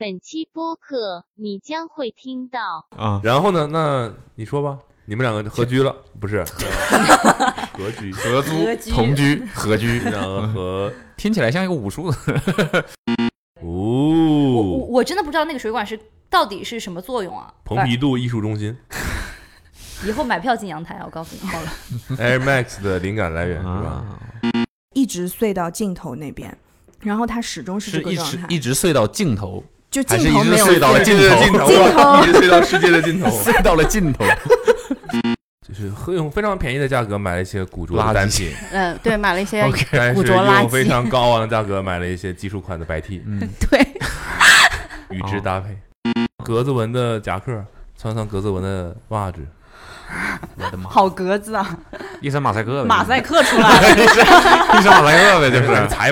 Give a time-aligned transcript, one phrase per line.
[0.00, 3.66] 本期播客你将会听到啊，然后呢？
[3.66, 6.44] 那你说吧，你们两个合居了， 不是？
[7.74, 12.16] 合居、合租同居、合居 然后和听起来像一个武术的。
[13.60, 15.98] 我我哦，我真的不知道那个水管是
[16.30, 17.52] 到底是什么作用啊！
[17.64, 18.76] 蓬皮杜艺术中心
[20.06, 21.68] 以后买票进阳台，我告诉你好了。
[22.10, 23.72] Air Max 的灵感来源是吧？
[23.90, 24.20] 啊，
[24.94, 26.56] 一直碎到尽头那边，
[27.00, 29.64] 然后它始终是这个状态，直一直碎到尽头，
[30.02, 32.22] 就还是一直尽头没有隧到了尽世界的尽头，头，尽头。
[32.22, 33.30] 一直睡到世界的尽头。
[33.42, 34.24] 睡到了尽头。
[35.68, 43.86] 就是会用非常便宜的价格买了一些古着的垃圾单品，嗯，对，买了一些着垃用非，常高昂的价格买了一些基础款的白 T，嗯，对，
[45.10, 45.76] 与之搭配，
[46.42, 47.62] 格子纹的夹克，
[48.00, 49.46] 穿上格子纹的袜子，
[50.56, 51.78] 我的妈，好格子啊，
[52.22, 54.24] 一身马赛克，马赛克出来了，一身
[54.78, 55.66] 一身马赛克呗，就是。
[55.66, 55.86] 是。
[55.86, 56.10] 彩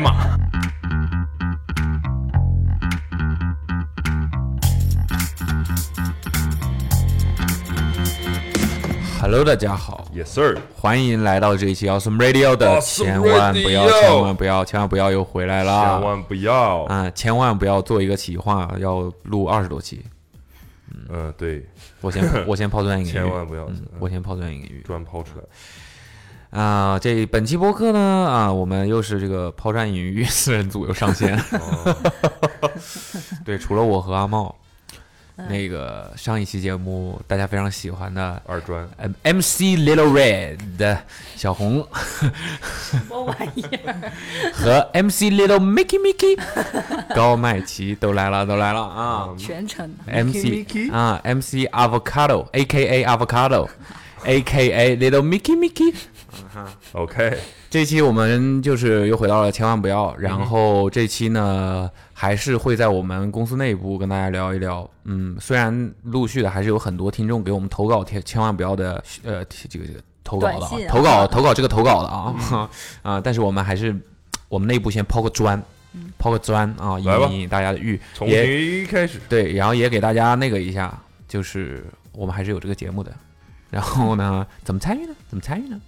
[9.29, 16.03] Hello，大家好，Yes sir，欢迎来到这一期 Awesome Radio 的千万不要，千万不要，千万不要又回来了千。
[16.03, 16.85] 万不要。
[16.85, 20.01] 啊，千万不要做一个企划，要录二十多期。
[21.09, 21.67] 嗯，对，
[22.01, 24.81] 我先 我先抛砖引玉，千万不要嗯，我先抛砖引玉。
[24.87, 26.61] 砖抛出来。
[26.63, 31.37] 啊，这本期播客呢，啊，我们又是这个抛砖引玉四人组又上线。
[31.37, 31.97] 哦
[33.45, 34.66] 对，除了我和阿茂，嗯
[35.37, 40.99] 那个上一期节目大家非常喜欢的二专，呃 MC Little Red
[41.37, 41.87] 小红
[42.63, 44.13] 什么玩意儿？
[44.55, 53.69] 和 MC Little Mickey Mickey 高麦奇都来了，都来了啊全程！MC 啊，MC Avocado A.K.A Avocado
[54.25, 55.95] A.K.A Little Mickey Mickey。
[57.77, 64.89] 这期我们就是又回到了千万不要，然后这期呢还是会在我们公司内部跟大家聊一聊。
[65.05, 72.71] 嗯，虽然陆续的还是有很多听众给我们投稿，千千万不要的呃这个这个投稿的啊投稿投稿这个投稿的啊
[73.03, 73.95] 啊，但是我们还是
[74.49, 75.63] 我们内部先抛个砖，
[76.17, 79.21] 抛个砖啊，引引大家的欲，从也零开始。
[79.29, 80.99] 对，然后也给大家那个一下，
[81.29, 83.13] 就是我们还是有这个节目的。
[83.69, 85.15] 然后呢，怎么参与呢？
[85.29, 85.79] 怎么参与呢？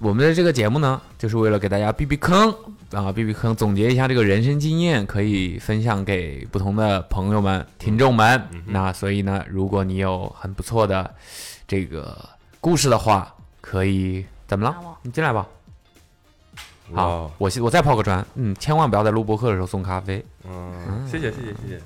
[0.00, 2.54] 我们的这个节目呢，就是为了给大家避避坑
[2.92, 8.40] 啊，避避坑，总结一下这个人生经验，可以分享给不同的朋友们、听众们。
[8.52, 11.12] 嗯那所以呢，如果你有很不错的
[11.66, 12.16] 这个
[12.60, 14.76] 故事的话，可以怎么了？
[15.02, 15.46] 你进来吧。
[16.94, 20.24] 好，，我先我再抛个砖，嗯，千万不要在录播课的时候送咖啡。
[20.48, 21.82] 嗯，谢谢谢谢谢谢，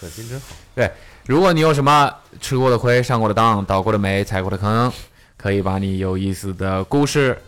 [0.00, 0.46] 可 心真好。
[0.74, 0.90] 对
[1.26, 4.92] 如果你有什么吃过的亏、上过的当、倒过的霉、踩过的坑，
[5.44, 7.38] 可以把你有意思的故事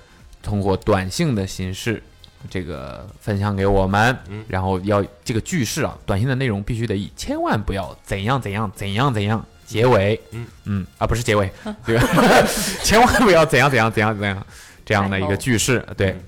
[0.43, 2.03] 通过短信的形式，
[2.51, 4.15] 这个分享给我们。
[4.29, 10.21] 嗯然后要这个句式啊，短信的内容必须得以千万不要怎样怎样怎样怎样结尾。
[10.33, 11.51] 嗯嗯啊，不是结尾，
[11.87, 11.99] 这个
[12.85, 14.47] 千万不要怎样怎样怎样怎样
[14.85, 15.83] 这样的一个句式。
[15.97, 16.21] 对嗯，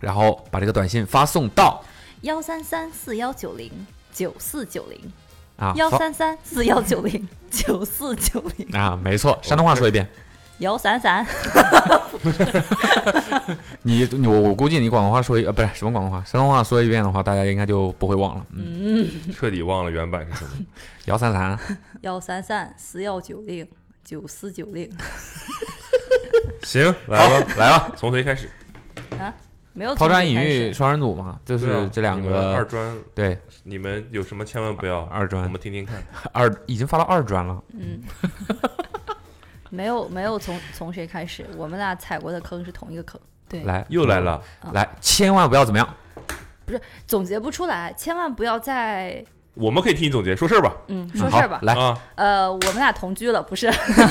[0.00, 1.82] 然后把这个短信发送到
[2.20, 3.72] 幺三三四幺九零
[4.12, 5.00] 九四九零
[5.56, 10.06] 啊发幺三三四幺九零九四九零啊，没错，山东话说一遍。
[10.58, 11.24] 幺三三，
[13.82, 18.46] 你你我我估计你广东话说一呃不是什么广东话，山东话说一遍的话，大家应该就不会忘了。
[18.50, 20.50] 嗯，嗯，彻底忘了原版是什么。
[21.04, 21.58] 幺三三，
[22.00, 23.66] 幺三三四幺九零
[24.04, 24.90] 九四九零
[26.64, 28.50] 行，来吧来吧，从谁开始？
[29.16, 29.32] 啊，
[29.72, 35.02] 没有抛砖引玉双人组嘛，就是这两你们二专，对你们有什么千万不要？
[35.04, 36.02] 二专我们听听看。
[36.32, 37.62] 二已经发到二专了。
[37.74, 38.02] 嗯，
[39.70, 44.42] 没有没有从从谁开始，我们俩踩过的坑是同一个坑，对，来又来了，
[44.72, 45.88] 来，千万不要怎么样？
[46.64, 49.24] 不是总结不出来，千万不要再
[49.54, 50.72] 我们可以替你总结，说事儿吧。
[50.86, 53.66] 嗯说事儿吧，来，啊，呃，我们俩同居了，不是。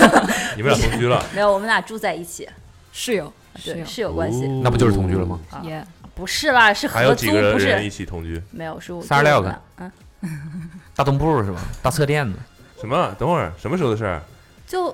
[0.58, 2.50] 你们俩同居了， 没有，我们俩住在一起，
[2.92, 4.62] 室友，室，友，关系，哦。
[4.64, 5.40] 那不就是同居了吗？
[5.64, 8.42] 也，不是啦，是合租，还有几个不人一起同居？
[8.52, 9.92] 没有是我36个就我们俩嗯，
[10.96, 11.62] 大东部是吧？
[11.82, 12.38] 大侧垫子。
[12.82, 13.16] 什么？
[13.18, 14.22] 等会儿什么时候的事儿？
[14.66, 14.94] 就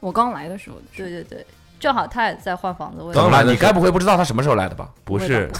[0.00, 1.46] 我刚来的时候的事，对对对，
[1.80, 3.12] 正好他也在换房子，我？
[3.12, 4.90] 刚来你该不会不知道他什么时候来的吧？
[5.04, 5.50] 不是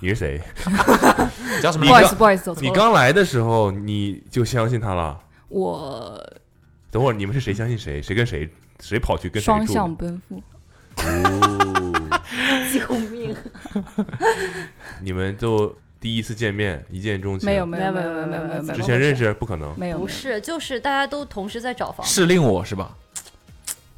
[0.00, 0.40] 你是谁？
[1.62, 2.68] 叫什么不好意思，不好意思，走错了。
[2.68, 5.18] 你刚来的时候你就相信他了？
[5.48, 6.20] 我
[6.90, 8.02] 等会儿你们是谁相信谁？
[8.02, 8.48] 谁跟谁？
[8.80, 9.66] 谁跑去跟谁双？
[9.66, 10.42] 向奔赴，
[10.96, 12.20] 哦，
[12.72, 13.32] 救命！
[15.00, 17.46] 你们就第一次见面一见钟情？
[17.46, 19.72] 没有没有没有没有没有没有没有，之前认识不可能。
[19.78, 22.96] 没有不是，就是大家都同时在找房，是令我是吧？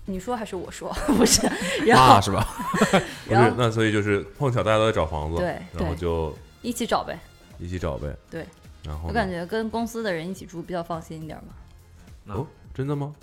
[0.07, 0.93] 你说还是我说？
[1.17, 1.41] 不是，
[1.87, 2.47] 然后啊是吧？
[3.27, 7.19] 不，是那所以就是碰巧大家都在找房子，对然后就一起找呗。
[7.59, 8.15] 一起找呗。
[8.31, 8.47] 对，
[8.85, 12.35] 然后我感觉跟公司的人一起住比较放心一点嘛。
[12.35, 13.15] 哦，真的吗？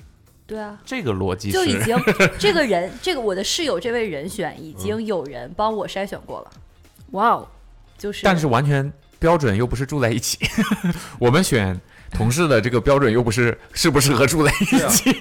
[0.48, 1.98] 对啊，这个逻辑是就已经
[2.38, 6.51] 这个人，这个我的室友这位人选已经有人帮我筛选过了，
[7.12, 7.48] 哇哦，
[7.98, 10.39] 就是但是完全标准又不是住在一起，
[11.19, 11.80] 我们选
[12.12, 15.16] 同事的这个标准又不是 适不适合住在一起。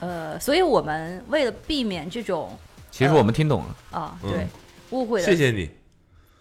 [0.00, 2.56] 呃，所以我们为了避免这种
[2.90, 4.46] 其实我们听懂了，啊，嗯对
[4.90, 5.70] 误会了，谢谢你。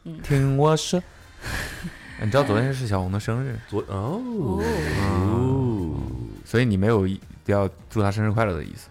[0.03, 1.01] 嗯听我说。
[2.21, 4.21] 你知道昨天是小红的生日，昨哦
[5.01, 5.91] 哦，
[6.45, 7.07] 所以你没有
[7.47, 8.87] 要祝她生日快乐的意思。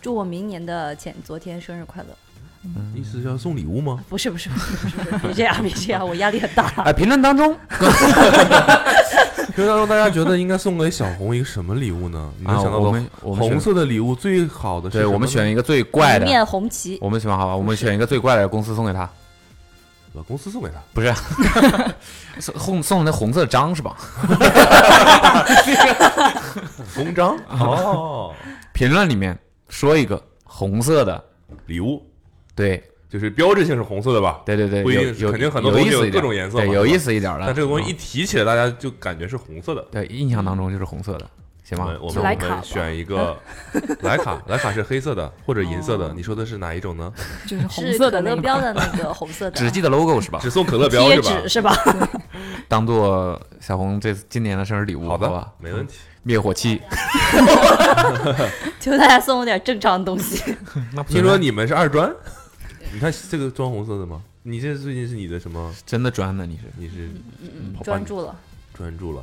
[0.00, 2.08] 祝我明年的前昨天生日快乐。
[2.94, 4.04] 意思是要送礼物吗？
[4.08, 6.66] 不是不是不是不是，别这样 别这样，我压力很大。
[6.84, 7.56] 哎，评论当中。
[9.54, 12.30] 评论当中大家觉得应该送给小红一个什么礼物呢？
[12.38, 19.08] 你能啊，想到的我们我们红色的礼物最好的是对，我们选一个最怪的，一面红旗，我们选好吧，我们选一个最怪的公司送给他，
[20.14, 20.74] 把公司送给他。
[20.92, 21.12] 不是。
[22.38, 23.96] 送送送那红色章是吧？
[26.94, 27.36] 公章？
[27.48, 28.32] 哦，
[28.72, 29.36] 评论里面
[29.68, 31.22] 说一个红色的，
[31.66, 32.02] 礼物
[32.54, 34.40] 对就是标志性是红色的吧？
[34.46, 37.46] 对对对，不一定有有肯定很多有东西有意思一点各种颜色嘛对，有意思一点的。
[37.46, 39.84] 但这个东西一嗯提起来，大家就感觉是红色的。
[39.90, 41.28] 对印象当中就是红色的，
[41.64, 42.16] 行吗我们？
[42.16, 43.36] 我们选一个
[44.02, 47.12] 莱卡，莱卡是黑色的 或者银色的哦，你说的是哪一种呢？
[47.48, 50.38] 就是红色的那个乐标的那个红色的只记得 logo 是吧？
[50.40, 51.40] 只送可乐标贴是吧？
[51.42, 51.76] 纸是吧？
[52.68, 55.98] 当做小红这今年的生日礼物，好的吧？，没问题。
[56.22, 56.80] 灭火器，
[58.78, 60.54] 求大家送我点正常的东西。
[61.08, 62.12] 听说你们是二专，
[62.92, 64.22] 你看这个砖红色的吗？
[64.42, 65.74] 你这最近是你的什么？
[65.86, 67.08] 真的砖的，你是你是
[67.84, 68.34] 专注了。
[68.74, 69.22] 专注了，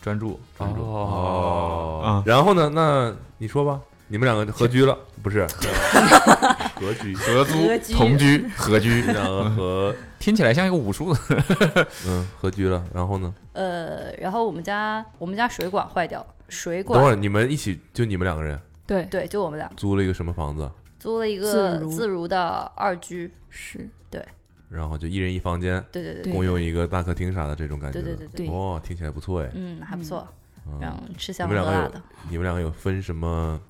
[0.00, 2.22] 专注专注哦哦。
[2.24, 2.70] 然后呢？
[2.72, 3.78] 那你说吧，
[4.08, 5.46] 你们两个合居了，不是？
[6.76, 11.20] 合居，合租同居 合居你，们两个合听起来像一个武术的。
[12.06, 12.82] 嗯合居了。
[12.94, 13.34] 然后呢？
[13.52, 20.70] 呃，然后我们家我们家水管坏掉了，水等会儿你们一起，就你们两个人对对，就我们俩租了一个什么房子？
[21.06, 24.20] 租了一个自如的二居，是对
[24.68, 28.02] 然后就一人一房间，对对对对共用一个大客厅啥的这种感觉。
[28.02, 29.48] 对对对对，哦，听起来不错哎。
[29.54, 30.26] 嗯，还不错，
[30.66, 32.02] 嗯然后吃香喝辣的。
[32.28, 33.60] 你们两个有分什么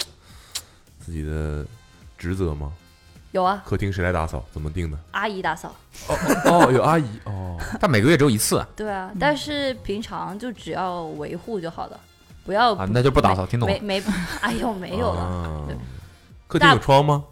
[0.98, 1.66] 自己的
[2.16, 2.72] 职责吗？
[3.32, 4.42] 有啊，客厅谁来打扫？
[4.50, 4.98] 怎么定的？
[5.10, 5.76] 阿姨打扫。
[6.46, 7.58] 哦，有阿姨哦。
[7.78, 12.00] 但每个月只有一次啊，对啊，但是平常就只要维护就好了，
[12.46, 14.00] 不要啊那就不打扫，听懂了没？
[14.00, 14.06] 没，
[14.40, 15.20] 哎呦，没有了。
[15.20, 15.76] 啊对
[16.46, 17.24] 客厅有窗吗？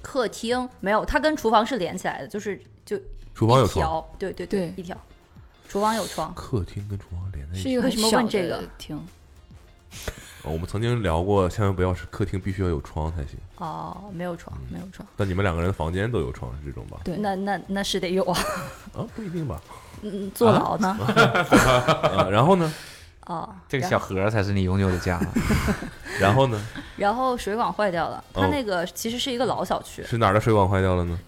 [0.00, 2.98] 客厅没有，它跟厨房是连起来的，就是就
[3.34, 4.04] 厨房有窗。
[4.18, 4.96] 对对对一条。
[5.68, 7.62] 厨房有窗，客厅跟厨房连在一起。
[7.64, 8.96] 是一个为什么问这个厅，
[10.44, 13.38] 哦我们曾经聊过，千万不要是客厅必须要有窗才行。
[13.58, 16.98] 哦，没有窗，没有窗，但你们两个人的房间都有窗，是这种吧？
[17.04, 18.38] 对那那那是得有啊，
[18.96, 19.60] 啊，不一定吧。
[20.00, 20.88] 嗯，坐牢呢，
[22.16, 22.72] 啊，然后呢？
[23.26, 25.20] 哦，这个小盒才是你永久的家。
[26.18, 26.66] 然后呢？
[26.98, 31.18] 然后水管坏掉了，它哦那个其实是一个老小区，是哪儿的水管坏掉了呢？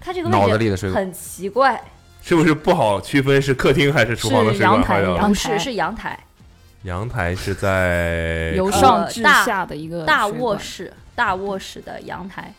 [0.00, 1.82] 它这个脑子位里的水管置很奇怪，
[2.22, 5.16] 是不是不好区分是客厅还是厨房的水管坏掉了？
[5.16, 6.18] 不阳台是是阳台，
[6.82, 12.52] 阳台是在 由呃上至大下的一个大卧室，大卧室的阳台。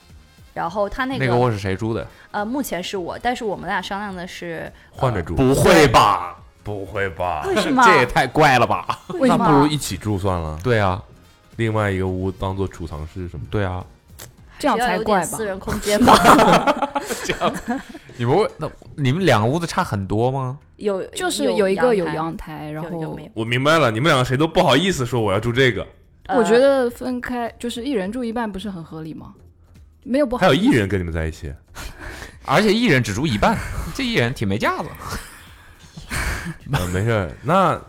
[0.53, 2.07] 然后他那个那个卧室谁租的？
[2.31, 5.35] 呃，目前是我，但是我们俩商量的是换着住。
[5.35, 6.35] 不会吧？
[6.63, 7.43] 不会吧？
[7.45, 7.83] 为什么？
[7.85, 8.99] 这也太怪了吧？
[9.09, 9.45] 那为什么？
[9.45, 10.99] 不如一起住算了，对啊，
[11.57, 13.51] 另外一个屋当做储藏室什么的。
[13.51, 13.85] 对啊，
[14.57, 15.45] 这样才怪吧私？
[15.45, 16.15] 人空间吧？
[18.17, 20.57] 你们会那你们两个屋子差很多吗？
[20.77, 23.17] 有就是有一个有阳阳台，然后？
[23.33, 25.85] 我明白了，你们两个谁都不好意思说我要住这个，
[26.29, 29.33] 我觉呃得分开就是一人住一半，不是很合理吗？
[30.03, 31.53] 没有不好，还有一人跟你们在一起，
[32.45, 33.57] 而且一人只住一半，
[33.93, 34.89] 这一人挺没架子。
[36.71, 37.79] 呃，没事儿，那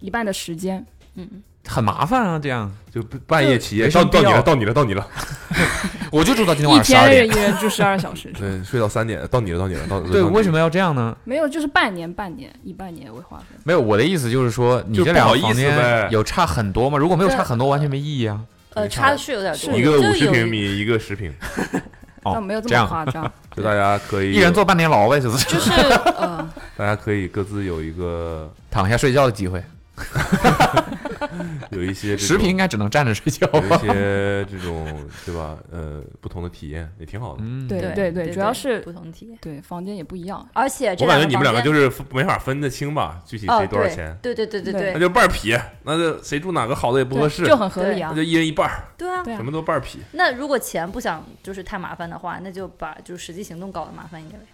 [0.00, 1.28] 一半的时间，嗯，
[1.66, 5.06] 很麻烦啊，这样就半夜起夜，到到你了，到你了，到你了，
[6.10, 7.28] 我就住到今天晚上十二点。
[7.28, 10.58] 天一人住十二小时，对，睡到三点，到你了，到你了，到对，为什么？
[10.58, 11.16] 要这样呢？
[11.24, 13.46] 没有就是半年半年以半年为划分。
[13.64, 16.96] 没有，我的意思就是说，你这两个房间有差很多吗？
[16.98, 18.40] 如果没有差很多，完全没意义啊。
[18.74, 21.32] 呃，差的是有点多，一个五十平米，一个十平，
[22.24, 26.46] 哦但没有这么夸张， 就大家可以一人坐半年牢呗，就是就是呃，
[26.76, 29.62] 大家可以各自有一个躺下睡觉的机会。
[31.70, 33.78] 有一些这种十平应该只能站着睡觉有一？
[33.80, 34.86] 些这种
[35.24, 35.56] 对吧？
[35.70, 37.42] 呃，不同的体验也挺好的。
[37.42, 48.22] 嗯，对对对主要是不同体验，对房间也不一样，而且我感觉你们两个就是没法分得清吧，具体哦谁多少钱，对对对对对那就半儿劈，那就谁住哪个好的也不合适，就很合理啊那就。
[48.26, 49.22] 一人一半儿，对啊。
[49.22, 49.98] 对啊什么都半儿劈。
[50.12, 54.46] 那如果钱不想就是太麻烦的话，那就把就是实际行动搞得麻烦一点呗。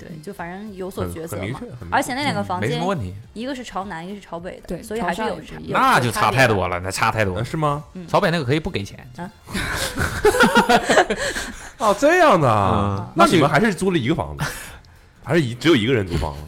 [0.00, 7.40] 对，就反正有所很抉择嘛而且那两个房间没什么，问题，一个是朝南，一个是朝北的，对所以还是有朝上也不一有那就差太多了，那差太多了。
[7.40, 7.84] 呃是吗？
[8.08, 9.30] 朝北那个可以不给钱啊，
[11.78, 14.44] 哦，这样的啊嗯，那你们还是租了一个房子，
[15.22, 16.38] 还是一只有一个人租房子？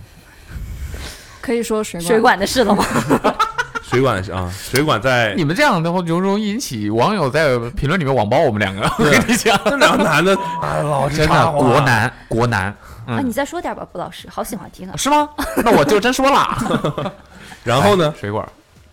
[1.42, 2.84] 可以说水管水管的事了吗？
[3.82, 8.80] 水管是啊，水管在你们这样的话就容易引起网友在评论里面网暴我们两个。
[8.98, 12.74] 我跟你讲，这两个男的，哎，老是真的插话国男国男
[13.06, 13.26] 啊，嗯。
[13.26, 14.96] 你再说点吧，布老师，好喜欢听啊。
[14.96, 15.28] 是吗？
[15.64, 17.14] 那我就真说了。
[17.64, 18.12] 然后呢？
[18.14, 18.48] 哎，水管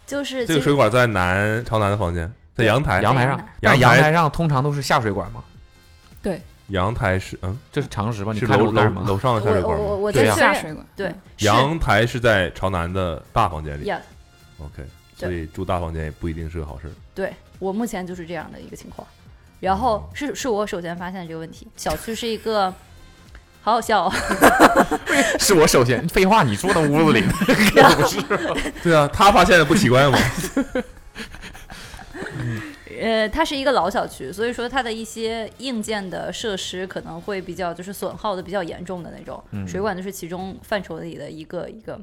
[0.06, 3.40] 就是这个水管在南朝南的房间，在阳台，阳台上。
[3.62, 5.44] 阳阳台上通常都是下水管嘛，
[6.22, 6.42] 对。
[6.70, 8.32] 阳台是嗯，这是常识吧？
[8.32, 8.90] 你是楼楼？
[9.04, 10.22] 楼上的下水我我我管吗？
[10.22, 10.34] 对呀。
[10.34, 13.86] 我在，下水管，对，阳台是在朝南的大房间里。
[13.86, 14.00] 呀
[14.60, 14.86] ，，OK，
[15.16, 16.92] 所以住大房间也不一定是个好事。
[17.16, 19.08] 对我目前就是这样的一个情况。
[19.60, 22.72] 然后是是我首先发现这个问题，小区是一个，
[23.62, 24.14] 好好笑、哦，
[25.40, 27.54] 是我首先废话，你住的屋子里不
[28.08, 28.22] 是
[28.82, 30.18] 对啊，他发现的不奇怪吗？
[33.02, 41.98] 呃，它是一个老小区，所以说它的一些硬件的设施可能会比较就是损耗的比较严重的那种，嗯水管就是其中范畴里的一个一个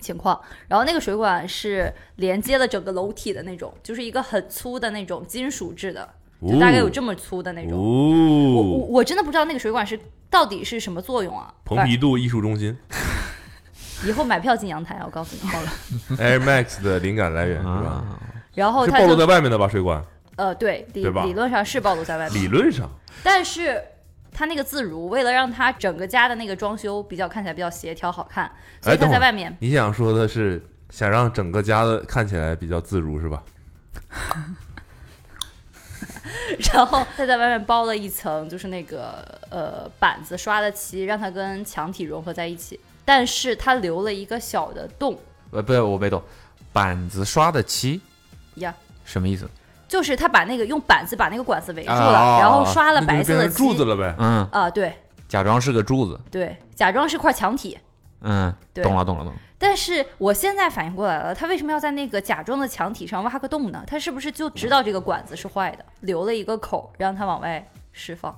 [0.00, 0.40] 情况。
[0.66, 6.08] 然后那个水管是连接了整个楼体的那种，就是一个很粗的那种金属制的，
[6.42, 7.78] 就大概有这么粗的那种。
[7.78, 9.96] 我我真的不知道那个水管是
[10.36, 11.50] 到底是什么作用啊！
[11.64, 12.76] 蓬皮杜艺术中心
[14.04, 15.48] 以后买票进阳台，我告诉你。
[15.48, 15.72] 好了
[16.18, 17.70] ，Air Max 的灵感来源是吧？
[17.70, 18.20] 啊，
[18.52, 19.66] 然后是暴露在外面的吧？
[19.66, 20.04] 水管
[20.36, 22.86] 呃对理对吧理论上是暴露在外面，理论上
[23.22, 23.82] 但是
[24.30, 28.44] 他那个自如，为了让它整个家的那个装修比较看起来比较协调好看，
[28.82, 33.42] 所以它哎等会儿在外面你想说的是想让整个家的看起来比较自如是吧？
[36.72, 45.18] 然后他在外面包了一层就是那个呃板子刷的漆，让它跟墙体融合在一起，但是它留了一个小的洞
[45.50, 46.22] 呃，不，我没懂，
[46.72, 48.00] 板子刷的漆
[48.56, 48.74] 呀。
[49.04, 49.48] 什么意思？
[49.88, 54.14] 就是他把那个用板子把那个管子围住了，啊然后刷了白色的漆柱子了呗。
[54.18, 54.92] 嗯，啊，对
[55.28, 56.20] 假装是个柱子。
[56.28, 57.78] 对，假装是块墙体。
[58.22, 59.40] 嗯，懂了，懂了，懂了。
[59.58, 63.82] 但是我现在反应过来了，他为什么要在那个假装的墙体上挖个洞呢？
[63.86, 68.36] 他是不是就知道这个管子是坏的，留了一个口让它往外释放？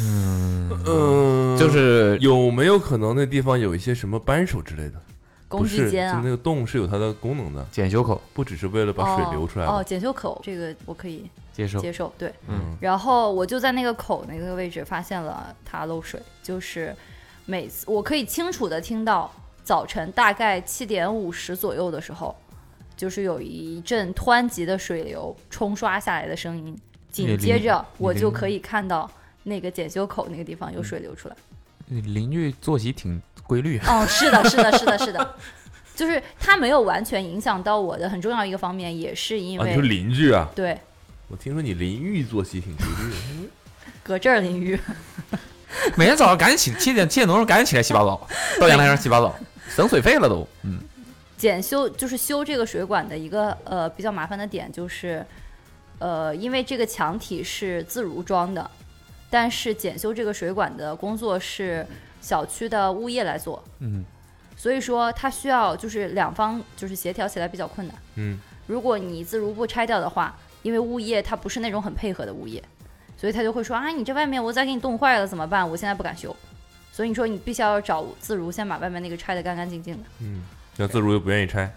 [0.00, 5.00] 嗯，就是有没有可能那地方有一些什么扳手之类的？
[5.46, 9.76] 工不是，具间啊就那，个洞是有它的功能的，检修口，不只是为了把水流出来哦。
[9.76, 11.78] 哦，检修口这个我可以接受。
[11.78, 12.34] 接受，对。
[12.48, 16.94] 嗯，然后我就在那个口那个位置发现了它漏水，就是
[17.46, 19.32] 每次我可以清楚的听到
[19.64, 22.36] 早晨大概七点五十左右的时候，
[22.96, 26.78] 就是有一阵湍急的水流冲刷下来的声音，
[27.10, 29.10] 紧接着我就可以看到
[29.44, 31.36] 那个检修口那个地方有水流出来。
[31.88, 33.78] 邻居作息挺规律。
[33.86, 35.34] 哦， 是的，是的，是的，是的。
[35.94, 40.48] 就是他没有完全影响到我的很重要一个方面，也是因啊，你为、说邻居啊？
[40.54, 40.78] 对
[41.28, 43.16] 我听说你淋浴作息挺规律的。
[44.02, 44.78] 搁这儿淋浴，
[45.96, 48.28] 每天早上赶紧起，七点七点多钟赶紧起来洗把澡，
[48.60, 49.34] 到阳台上洗把澡，
[49.68, 50.46] 省水费了都。
[50.62, 50.80] 嗯，
[51.36, 55.24] 检修就是修这个水管的一个呃比较麻烦的点就是，
[55.98, 58.70] 呃，因为这个墙体是自如装的，
[59.30, 61.86] 但是检修这个水管的工作是
[62.20, 64.04] 小区的物业来做，嗯，
[64.56, 67.96] 所以说它需要就是两方就是协调起来比较困难。
[68.14, 72.62] 嗯，如果你自如不拆掉的话，因为物业他不是那种很配合的物业，
[73.16, 75.68] 所以他就会说啊，你这外面我再给你冻坏了怎么办？
[75.68, 76.34] 我现在不敢修。
[76.94, 80.04] 所以你说你必须要找自如先把外面那个拆得干干净净的。
[80.20, 80.44] 嗯，
[80.76, 81.68] 那自如又不愿意拆。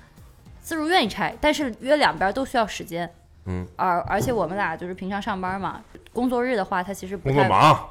[0.62, 3.12] 自如愿意拆，但是约两边都需要时间。
[3.46, 5.82] 嗯，而而且我们俩就是平常上班嘛，
[6.14, 7.90] 工作日的话，他其实不工作太忙，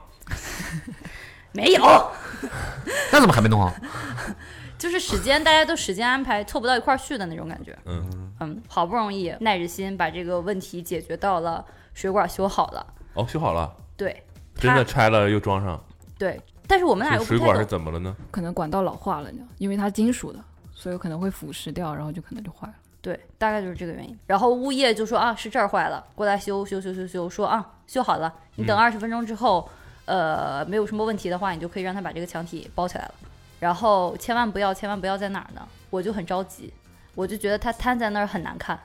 [1.50, 1.82] 没有，
[3.10, 3.74] 那怎么还没弄好？
[4.78, 7.76] 就是时间大家都时间安排凑不到一块儿去的那种感觉。
[7.86, 14.22] 嗯，嗯，好不容易耐着心把这个问题解决到了，水管修好了，哦，修好了，对，
[14.54, 15.82] 真的拆了又装上。
[16.18, 18.14] 对，但是我们俩这水管是怎么了呢？
[18.30, 20.38] 可能管道老化了，呢，因为它金属的，
[20.74, 22.74] 所以可能会腐蚀掉，然后就可能就坏了。
[23.00, 24.18] 对，大概就是这个原因。
[24.26, 29.68] 然后物业就说啊，是这儿坏了，过来修修修修修，说啊修好了，你等嗯二十分钟之后，
[30.06, 33.14] 呃，没有什么问题的话，你就可以让他把这个墙体包起来了。
[33.60, 35.66] 然后千万不要，千万不要在哪儿呢？
[35.88, 36.72] 我就很着急，
[37.14, 38.78] 我就觉得它摊在那儿很难看，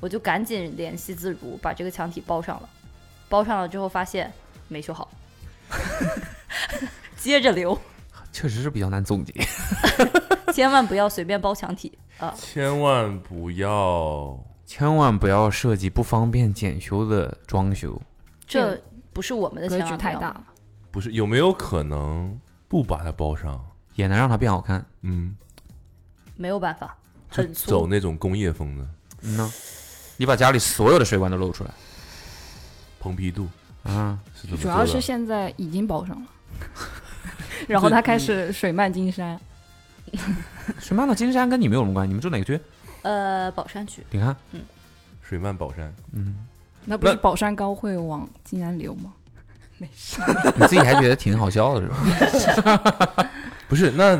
[0.00, 2.68] 我就赶紧联系自如把这个墙体包上了。
[3.28, 4.32] 包上了之后发现
[4.68, 5.08] 没修好，
[7.24, 7.78] 接着流，
[8.30, 9.32] 确实是比较难总结。
[10.52, 11.90] 千万不要随便包墙体。
[12.18, 12.34] 啊！
[12.36, 14.38] 千万不要。
[14.66, 17.98] 千万不要设计不方便检修的装修。
[18.46, 18.78] 这
[19.10, 20.28] 不是我们的格局太大。
[20.28, 20.44] 了。
[20.90, 22.38] 不是有没有可能
[22.68, 23.58] 不把它包上，
[23.94, 24.84] 也能让它变好看。
[25.00, 25.34] 嗯，
[26.36, 26.94] 没有办法，
[27.30, 27.70] 就很粗。
[27.70, 28.86] 走那种工业风的。
[29.22, 29.52] 嗯呢，
[30.18, 31.70] 你把家里所有的水管都露出来。
[33.00, 33.48] 蓬皮杜，
[33.82, 36.26] 啊，是主要是现在已经包上了，
[37.68, 39.38] 然后他开始水漫金山，
[40.80, 42.08] 水漫到金山跟你们有什么关系？
[42.08, 42.58] 你们住哪个区？
[43.02, 44.62] 呃宝山区，你看，嗯
[45.22, 46.36] 水漫宝山，嗯，
[46.84, 49.12] 那不是宝山高会往金山流吗？
[49.78, 50.20] 没事，
[50.56, 51.88] 你自己还觉得挺好笑的是
[52.62, 53.30] 吧？
[53.68, 54.18] 不是那。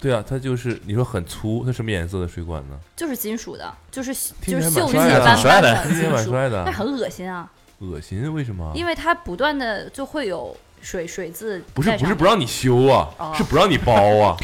[0.00, 2.78] 对啊，它就是你说很粗，它什么颜色的水管呢？
[2.94, 8.70] 就是金属的，就是就是锈迹起来蛮帅的斑斑的听起来蛮金属，帅的但很恶心啊，恶心，为什么？
[8.76, 14.36] 因为它不断的就会有水水渍不是不是不让你修啊，哦是不让你包啊，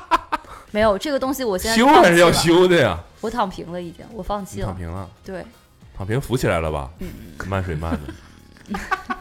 [0.70, 2.98] 没有这个东西，我现在修还是要，修的呀。
[3.20, 5.44] 我躺平了已经，我放弃了，躺平了，对，
[5.96, 6.88] 躺平浮起来了吧？
[7.00, 7.08] 嗯
[7.46, 8.78] 慢水慢的，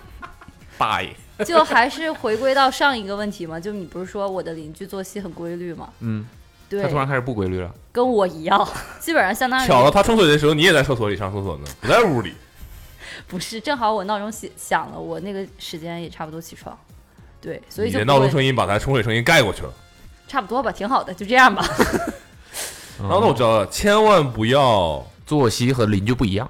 [0.77, 5.89] 大爷， 就还是回归到上一个问题嘛，就你不是说我的邻居作息很规律吗？
[6.01, 6.27] 嗯，
[6.69, 7.73] 对他，突然开始不规律了。
[7.91, 8.67] 跟我一样，
[8.99, 12.33] 基本上相当于巧了，他冲水的时候你也在厕所里上厕所呢，不在屋里。
[13.27, 16.77] 不是，正好我闹钟响响了，我那个时间也差不多起床，
[17.41, 19.73] 对，所以你就闹钟声音把它冲水声音盖过去了。
[20.27, 21.63] 差不多吧，挺好的，就这样吧。
[22.99, 26.49] 然后那我知道了，千万不要，作息和邻居不一样。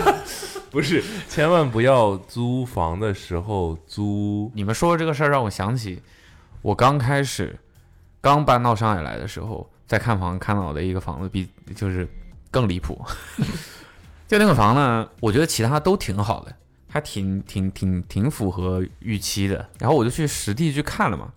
[0.70, 4.50] 不是，千万不要租房的时候租。
[4.54, 6.02] 你们说的这个事儿让我想起，
[6.62, 7.58] 我刚开始
[8.20, 12.06] 刚搬到上海来的时候，在看房看到的一个房子比就是
[12.50, 13.02] 更离谱。
[14.28, 16.54] 就那个房呢，我觉得其他都挺好的，
[16.88, 19.68] 还挺挺挺挺符合预期的。
[19.78, 21.32] 然后我就去实地去看了嘛，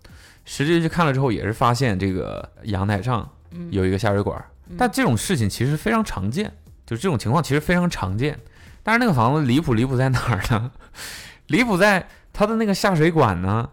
[0.45, 3.29] 实地去看了之后，也是发现这个阳台上
[3.69, 4.43] 有一个下水管，
[4.77, 6.51] 但这种事情其实非常常见，
[6.85, 8.39] 就是这种情况其实非常常见。
[8.81, 10.71] 但是那个房子离谱离谱在哪儿呢？
[11.47, 13.69] 离谱在它的那个下水管呢，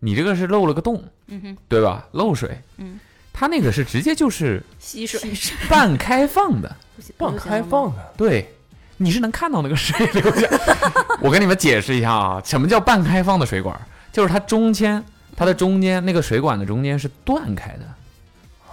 [0.00, 2.08] 你这个是漏了个洞，嗯哼，对吧？
[2.12, 2.98] 漏水，嗯，
[3.32, 5.32] 它那个是直接就是吸水，
[5.68, 6.76] 半开放的，
[7.18, 8.55] 半开放，的，对，
[8.98, 10.48] 你是能看到那个水流下。
[11.20, 13.78] 我跟你们解释一下啊，什么叫半开放的水管？
[14.12, 15.02] 就是它中间，
[15.36, 17.84] 它的中间那个水管的中间是断开的，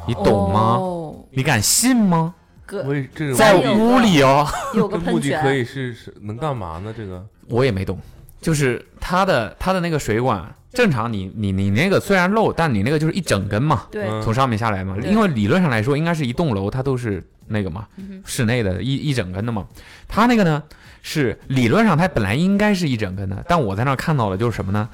[0.07, 0.77] 你懂吗？
[0.79, 2.33] 哦你敢信吗？
[2.71, 6.93] 我这在屋里哦，有个喷泉，的可以是是能干嘛呢？
[6.95, 7.99] 这个我也没懂，
[8.43, 14.21] 就是它的它的那个水管，正常你你你那个虽然漏，但你那个就是一整根嘛，对，嗯。
[14.21, 19.65] 从上面下来嘛，因为理论上来说，应该是一栋楼它都是那个嘛，嗯室内的一一整根的嘛。
[20.07, 20.61] 它那个呢
[21.01, 24.87] 是理论上它本来应该是一整根的，但我在那儿看到了就是什么呢？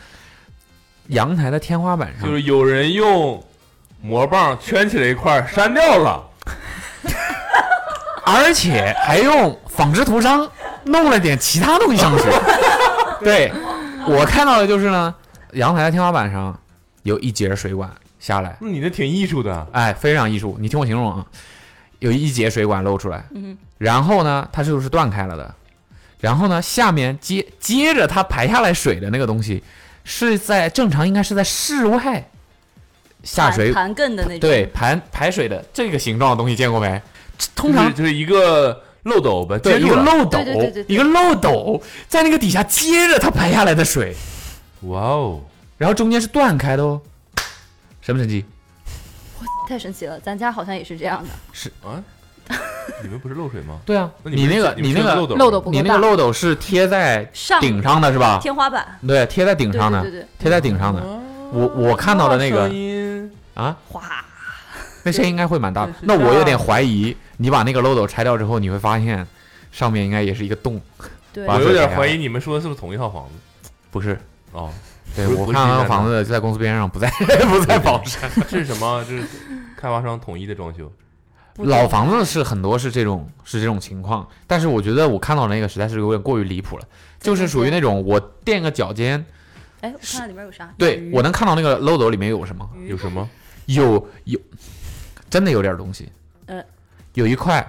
[1.08, 2.28] 阳台的天花板上。
[2.28, 3.44] 就是有人用
[4.02, 6.24] 魔棒圈起来一块删掉了，
[8.26, 10.48] 而且还用纺织图章
[10.86, 12.24] 弄了点其他东西上去。
[13.24, 13.52] 对，
[14.08, 15.14] 我看到的就是呢，
[15.54, 16.58] 阳台的天花板上
[17.04, 19.68] 有一节水管下来，那你这挺艺术的。
[19.72, 20.58] 哎，非常艺术。
[20.60, 21.26] 你听我形容啊，
[22.00, 25.56] 有一节水管露出来，嗯然后呢，它就是断开了的，
[26.20, 29.64] 然后呢，下面接接着它排下来水的那个东西，
[30.04, 32.30] 是在正常应该是在室外
[33.24, 37.02] 下水，盘根的那种，对，盘排水的这个形状的东西见过没？
[37.56, 39.88] 通常就是一个漏斗呗，对一。
[39.88, 40.96] 个漏斗对对对对，对。
[40.96, 44.16] 一个漏斗在那个底下接着它排下来的水，
[44.82, 45.42] 哇哦，
[45.78, 47.02] 然后中间是断开的哦，
[48.02, 48.46] 神不神奇？
[49.68, 51.72] 太神奇了，咱家好像也是这样的，是。
[51.84, 52.02] 啊，
[53.04, 53.80] 你们不是漏水吗？
[53.86, 58.40] 对啊，你那个你你那个漏斗你那个漏斗是贴在上顶上的是吧？
[58.42, 61.02] 天花板，对，贴在顶上的，对对对，贴在顶上的。
[61.52, 63.32] 我我看到的那个声音。
[63.56, 64.02] 啊，哗，
[65.04, 65.94] 那声音应该会蛮大的。
[66.02, 69.26] 那我有点怀疑，你把那个漏斗拆掉之后，你会发现
[69.72, 70.80] 上面应该也是一个洞，
[71.32, 73.70] 对我有点怀疑你们说的是不是同一套房子？
[73.90, 74.20] 不是？
[74.52, 74.70] 哦，
[75.16, 77.10] 对我看到那个金山的房子就在公司边上，不在
[77.50, 78.30] 不在宝山。
[78.50, 79.04] 这 是什么？
[79.08, 79.24] 这是
[79.78, 80.92] 开发商统一的装修。
[81.58, 86.86] 老房子是很多是这种是这种情况，但是我觉得我看到那个实在是有点过于离谱了，
[87.20, 89.26] 就是属于那种我垫个脚尖，
[89.82, 90.74] 哎，我看看里面有啥？
[90.78, 93.30] 对我能看到那个漏斗里面有什么，有什么？
[93.66, 94.40] 有有
[95.30, 96.10] 真的有点东西，
[96.46, 96.64] 呃，
[97.14, 97.66] 有一块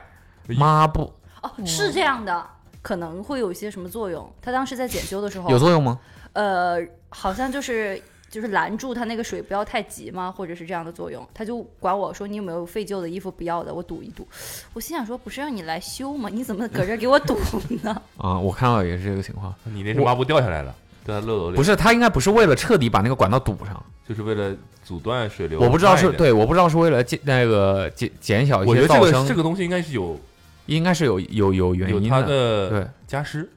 [0.57, 2.47] 抹布，哦，是这样的，
[2.83, 4.31] 可能会有一些什么作用。
[4.43, 5.99] 他当时在检修的时候，有作用吗？
[6.33, 11.27] 呃，好像就是就是拦住他那个水不要太急嘛，或者是这样的作用。
[11.35, 14.27] 他就管我说你有没有废旧的衣服不要的，我赌一赌。
[14.73, 16.29] 我心想说不是让你来修吗？
[16.33, 17.37] 你怎么搁这儿给我赌
[17.83, 18.03] 呢？
[18.19, 25.61] 啊，我看到也是这个情况，你那是抹布掉下来了，掉在漏斗里，不是，它应该不是为了彻底把那个管道堵上，就是为了阻断水流。
[25.61, 26.11] 我不知道是。
[26.13, 30.21] 对，我不知道是为了减那个减减小一我觉得这个些噪声，这个东西应该是有
[30.67, 33.49] 应该是有有有原有它因的，的对，加湿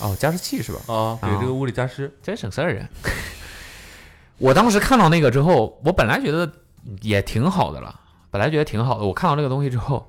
[0.00, 0.78] 哦，加湿器是吧？
[0.92, 2.12] 啊，给啊这个屋里加湿。
[2.22, 2.88] 真省事儿啊！
[4.38, 6.50] 我当时看到那个之后，我本来觉得
[7.00, 7.98] 也挺好的了，
[8.30, 9.04] 本来觉得挺好的。
[9.06, 10.06] 我看到那个东西之后，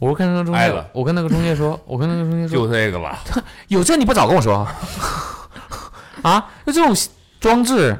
[0.00, 3.22] 我跟那个中介我跟那个中介说， 我跟那个中介说，就这个吧，
[3.68, 4.66] 有这你不早跟我说
[6.22, 6.50] 啊？
[6.66, 6.96] 就这种
[7.38, 7.96] 装置，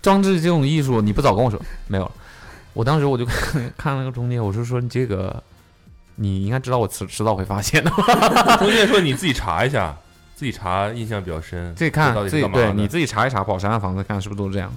[0.00, 2.12] 装置这种艺术，你不早跟我说，没有了。
[2.72, 5.42] 我当时我就看看那个中介，我就说你这个，
[6.14, 7.90] 你应该知道我迟迟早会发现的。
[8.58, 9.94] 中介说你自己查一下，
[10.36, 11.74] 自己查印象比较深。
[11.74, 14.72] 自己看自己对你自己查一查宝山的房子，看是不是都是这样。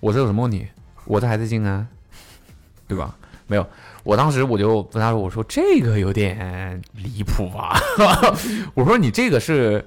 [0.00, 0.68] 我这有什么问题？
[1.06, 1.86] 我这还在静安，
[2.86, 3.14] 对吧？
[3.46, 3.66] 没有，
[4.02, 7.78] 我当时我就跟他说：“我说这个有点离谱吧？
[8.74, 9.84] 我说你这个是，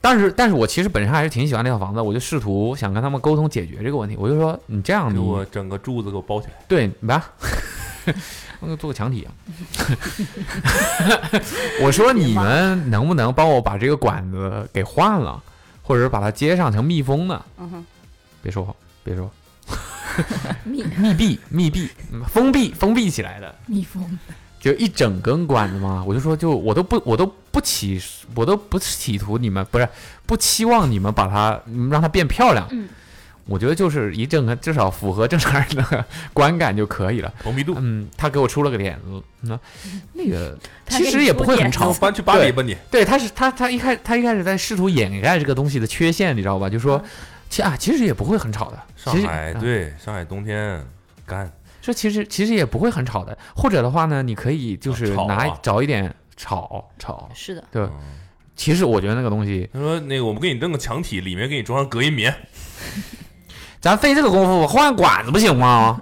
[0.00, 4.16] 但是但是我其实本身还是挺喜欢那套房子，我就试图想跟他们沟通解决这个问题。
[4.18, 6.54] 我就说你这样给我整个柱子给我包起来。
[6.68, 7.32] 对，吧，
[8.60, 9.32] 那个做个墙体啊。
[11.82, 15.42] 我说你们能不能帮我把这个管子给换了，
[15.82, 17.44] 或者是把它接上成密封的？
[17.58, 17.86] 嗯哼，
[18.42, 19.30] 别说话，别说，
[20.64, 24.18] 密 密闭、密闭、嗯封闭、封闭起来的，密封，
[24.58, 26.04] 就一整根管子嘛。
[26.06, 28.00] 我就说，就我都不，我都不企，
[28.34, 29.88] 我都不企图你们不是
[30.26, 32.66] 不期望你们把它嗯让它变漂亮。
[32.70, 32.88] 嗯
[33.46, 37.34] 我觉得就是一整个至少符合正常人的观感就可以了。
[37.64, 39.58] 度，嗯，他给我出了个点子，那
[40.12, 40.56] 那个
[40.88, 42.76] 其实也不会很吵出点子，搬去巴黎吧你。
[42.92, 46.70] 对，他是他他一开他一开始在试图掩盖这个东西的缺陷，你知道吧？
[46.70, 47.02] 就说
[47.50, 50.82] 其啊其实也不会很吵的，上海对，上海冬天
[51.26, 57.82] 干，这其实其实也不会很吵的，或者的话呢，你可以就是拿找一点吵吵，是的，对。
[57.82, 57.90] 嗯
[58.56, 62.34] 其实我觉得那个东西，他说那个我们给你弄个墙体，里面给你装上隔音棉。
[63.80, 65.98] 咱费这个功夫换管子不行吗？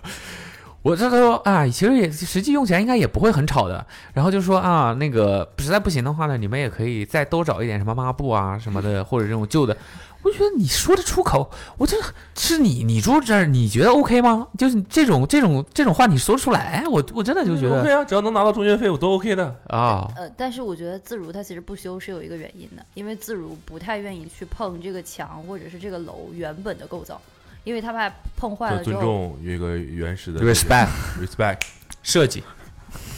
[0.82, 3.86] 我这说啊，其实也实际用起来应该也不会很吵的。
[4.12, 9.74] 然后就说啊，那个实在不行的话呢，你们也可以再多找一点什么抹布啊什么的，或者这种旧的。
[10.22, 11.96] 我觉得你说得出口，我这
[12.36, 14.46] 是你你住这儿，你觉得 OK 吗？
[14.56, 19.54] 就是这种这种这种话你说得出来，我我真的就觉得 OK 啊，只要能拿到中介费，我都 OK 的。
[19.68, 27.20] 啊，呃，但是我觉得自如它其实不修是有一个原因的，因为自如不太愿意去碰这个墙或者是这个楼原本的构造，
[27.64, 30.88] 因为他怕碰坏了尊了之后，重有一个原始的 respect
[31.20, 31.60] respect，
[32.02, 32.42] 设计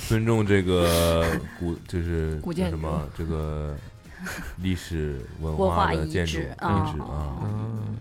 [0.09, 1.25] 尊重这个
[1.59, 3.75] 古就是古建什么这个
[4.59, 7.39] 历史文文化遗的建筑遗址啊址啊。
[7.43, 7.97] 嗯，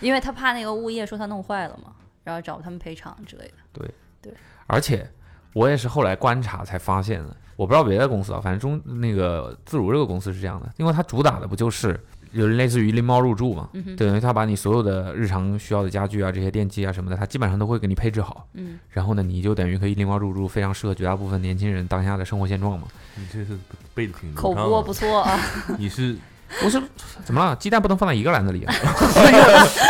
[0.00, 1.92] 因为他怕那个物业说他弄坏了嘛，
[2.24, 3.54] 然后找他们赔偿之类的。
[3.72, 4.34] 对对
[4.66, 5.10] 而且
[5.52, 11.98] 我也是后来观察才发现的，我不知道别的公司啊，反正中那个自如这个公司是这样的，因为它主打的不就是
[12.32, 22.86] 有类似于拎包入住嘛，嗯，等于他把你所有的日常需要的家具啊、这些电器啊什么的，他基本上都会给你配置好，嗯，然后呢，你就等于可以拎包入住，非常适合绝大部分年轻人当下的生活现状嘛。
[23.16, 23.58] 你这是
[23.94, 25.38] 背的挺口播不错啊。
[25.78, 26.16] 你是
[26.64, 26.82] 我是
[27.24, 27.54] 怎么了？
[27.56, 28.74] 鸡蛋不能放在一个篮子里啊？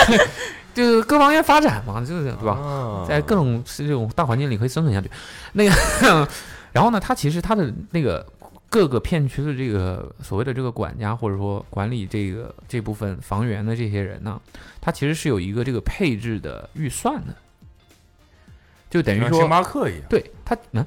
[0.75, 2.55] 就是各方面发展嘛，就是对吧？
[2.55, 5.11] 吧在各种这种大环境里可以生存下去。
[5.53, 6.27] 那个，
[6.73, 8.27] 然后呢，它其实它的那个
[8.73, 14.41] 各个片区的这个所谓的这个管家或者说管理这个这部分房源的这些人呢，
[14.81, 17.37] 他其实是有一个这个配置的预算的，
[18.89, 20.03] 就等于说星，巴克一样。
[20.09, 20.87] 对他，嗯，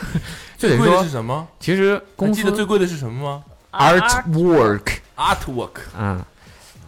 [0.56, 1.46] 就等于最贵的说是，什么？
[1.60, 5.80] 其实还公司记得最贵的是什么吗 artwork？Artwork。
[5.94, 6.26] 啊，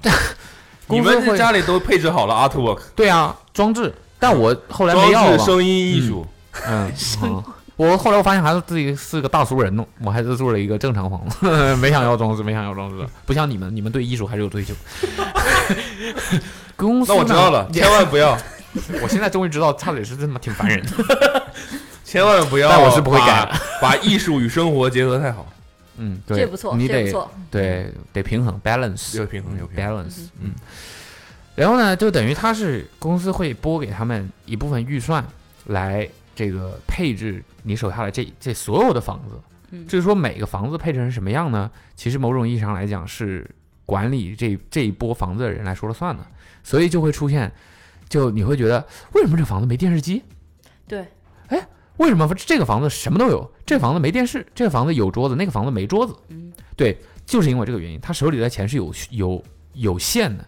[0.88, 5.38] 你们这家里都配置好了 Artwork，对啊装置，但我后来没装置、要了。
[5.38, 6.26] 声音艺术。
[6.66, 6.90] 嗯，
[7.22, 7.44] 嗯
[7.80, 11.48] 我后来我发现还是自己是个大俗人呢，我还是住了一个正常房子，
[11.80, 14.74] 没想要装饰，没想要装饰，不像你们，你们对艺术还是有追求。
[16.76, 18.36] 公司那我知道了，千万不要，
[19.02, 21.46] 我现在终于知道差点是真他妈挺烦人的。
[22.04, 22.68] 千万不要。
[22.68, 23.58] 但我是不会改的。
[23.80, 25.46] 把艺术与生活结合太好，
[25.96, 27.30] 嗯，对，这不错，你得这不错。
[27.50, 30.04] 对得平衡 balance，有平衡有平衡。
[30.04, 30.52] balance，嗯。
[31.54, 35.24] 然后呢，就等于他是公司会拨给他们一部分预算
[35.68, 39.40] 来这个配置你手下的这这所有的房子。
[39.72, 41.70] 嗯至于说每个房子配置成什么样呢？
[41.94, 43.48] 其实某种意义上来讲是
[43.86, 46.26] 管理这这一波房子的人来说了算的，
[46.64, 47.52] 所以就会出现，
[48.08, 50.24] 就你会觉得为什么这房子没电视机？
[50.88, 51.06] 对，
[51.48, 53.48] 哎为什么这个房子什么都有？
[53.64, 56.16] 这个房子没电视，这个房子有桌子，那个房子没桌子。
[56.30, 60.44] 嗯，对，就是因为这个原因，他手里的钱是有有有限的，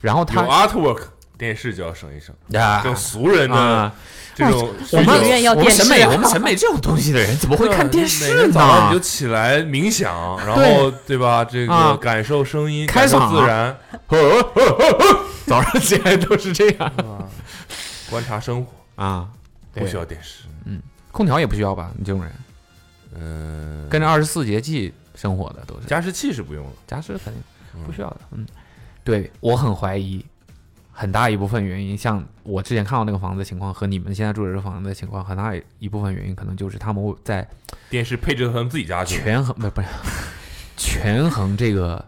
[0.00, 1.02] 然后有他 Artwork，
[1.36, 2.34] 电视就要省一省。
[2.60, 3.92] 啊这种俗人的啊，
[4.34, 6.10] 这种我们影院要我们电视审美，啊。
[6.12, 8.52] 我们审美这种东西的人怎么会看电视呢？
[8.52, 9.00] 早上你就？
[9.00, 11.18] 起来冥想，然后对。
[11.18, 11.44] 吧？
[11.44, 11.90] 这啊。
[11.92, 13.76] 个感受声音，开感受场自然，
[15.46, 16.86] 早上起来都是这样。
[16.98, 17.26] 啊，
[18.10, 19.28] 观察生活，啊，
[19.72, 20.44] 不需要电视。
[20.64, 20.80] 嗯。
[21.12, 21.90] 空调也不需要吧？
[21.96, 22.32] 你这种人。
[23.16, 25.86] 嗯，跟着二十四节气生活的都是。
[25.86, 27.42] 加湿器是不用了，加湿肯定
[27.86, 28.44] 不需要的，嗯。
[29.04, 30.24] 对我很怀疑，
[30.96, 37.46] 很大一部分原因，像我之前看到那个房子的情况和你们现在住的这个房子的情况，很大一部分原因可能就是他们在
[37.90, 39.88] 电视配置到他们自己家去，权衡不不是
[40.76, 42.02] 权衡这个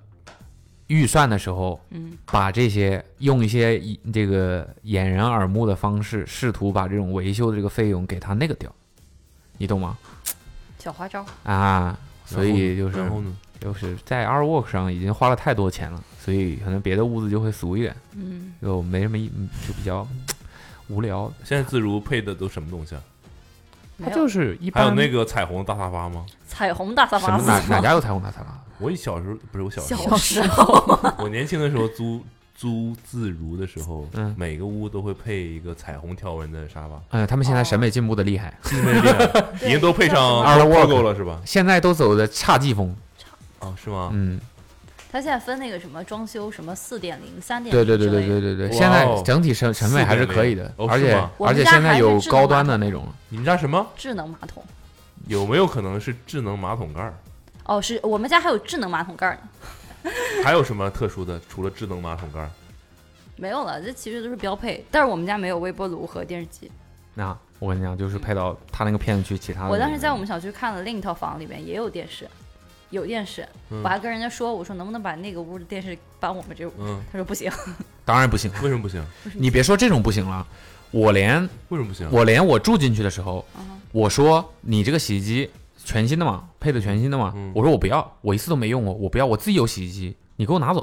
[0.86, 8.72] 预算的时候，嗯，把这些用一些以这个掩人耳目的方式，试图把这种维修的这个费用给他那个掉，
[9.58, 9.98] 你懂吗？
[10.78, 11.26] 小花招。
[11.42, 13.34] 啊，所以就是然后呢？
[13.60, 19.16] 就是在 Artwork 上已经花了太多钱了，所以可能别的屋子就会俗一点，嗯，就没什么
[19.66, 20.06] 就比较
[20.88, 21.32] 无聊。
[21.44, 23.02] 现在自如配的都什么东西啊？
[24.04, 26.26] 它就是一般还有那个彩虹大沙发吗？
[26.46, 28.62] 彩虹大沙什发么哪哪家有彩虹大沙发？
[28.78, 32.22] 我小时候不是我小时候，小时候，我年轻的时候租
[32.54, 38.52] 租自如的时候，嗯每个屋都会配一个彩虹条纹的沙发，哎，他们现在审美进步的厉害？
[39.64, 41.40] 已经都配上叫什么 logo 了是吧？
[41.46, 42.94] 现在都走的侘寂风。
[43.60, 44.10] 啊，是吗？
[44.12, 44.40] 嗯，
[45.10, 53.06] 他现在分那个什么装修什么四点零、三点对对对对对对对，现在哦整体审审美还是可以的，哦而且而且现在有高端的那种。
[53.28, 53.86] 你们家什么？
[53.96, 54.62] 智能马桶。
[55.26, 57.14] 有没有可能是智能马桶盖儿？
[57.64, 60.10] 哦，是我们家还有智能马桶盖呢。
[60.44, 61.40] 还有什么特殊的？
[61.48, 62.50] 除了智能马桶盖儿？
[63.34, 64.84] 没有了，这其实都是标配。
[64.90, 66.70] 但是我们家没有微波炉和电视机。
[67.12, 69.68] 那我跟你讲，就是配到他那个片区其他的。
[69.68, 72.28] 我当时在我们小区看了另一套房，里面也有电视，
[72.90, 73.46] 有电视。
[73.70, 76.72] 嗯我还跟人家说，我说能不能把那个屋的电视搬我们这屋？
[76.78, 77.50] 嗯， 他说不行。
[78.04, 79.04] 当然不行，为什么不行？
[79.34, 80.46] 你别说这种不行了，
[80.90, 82.08] 我连为什么不行？
[82.10, 85.50] 我连我住进去的时候，嗯我说你这个洗衣机
[85.84, 90.80] 全新的嘛，配的全新的嘛，嗯我说我不要，我一次都没用过，我不要，我自己有洗衣机，你给我拿走，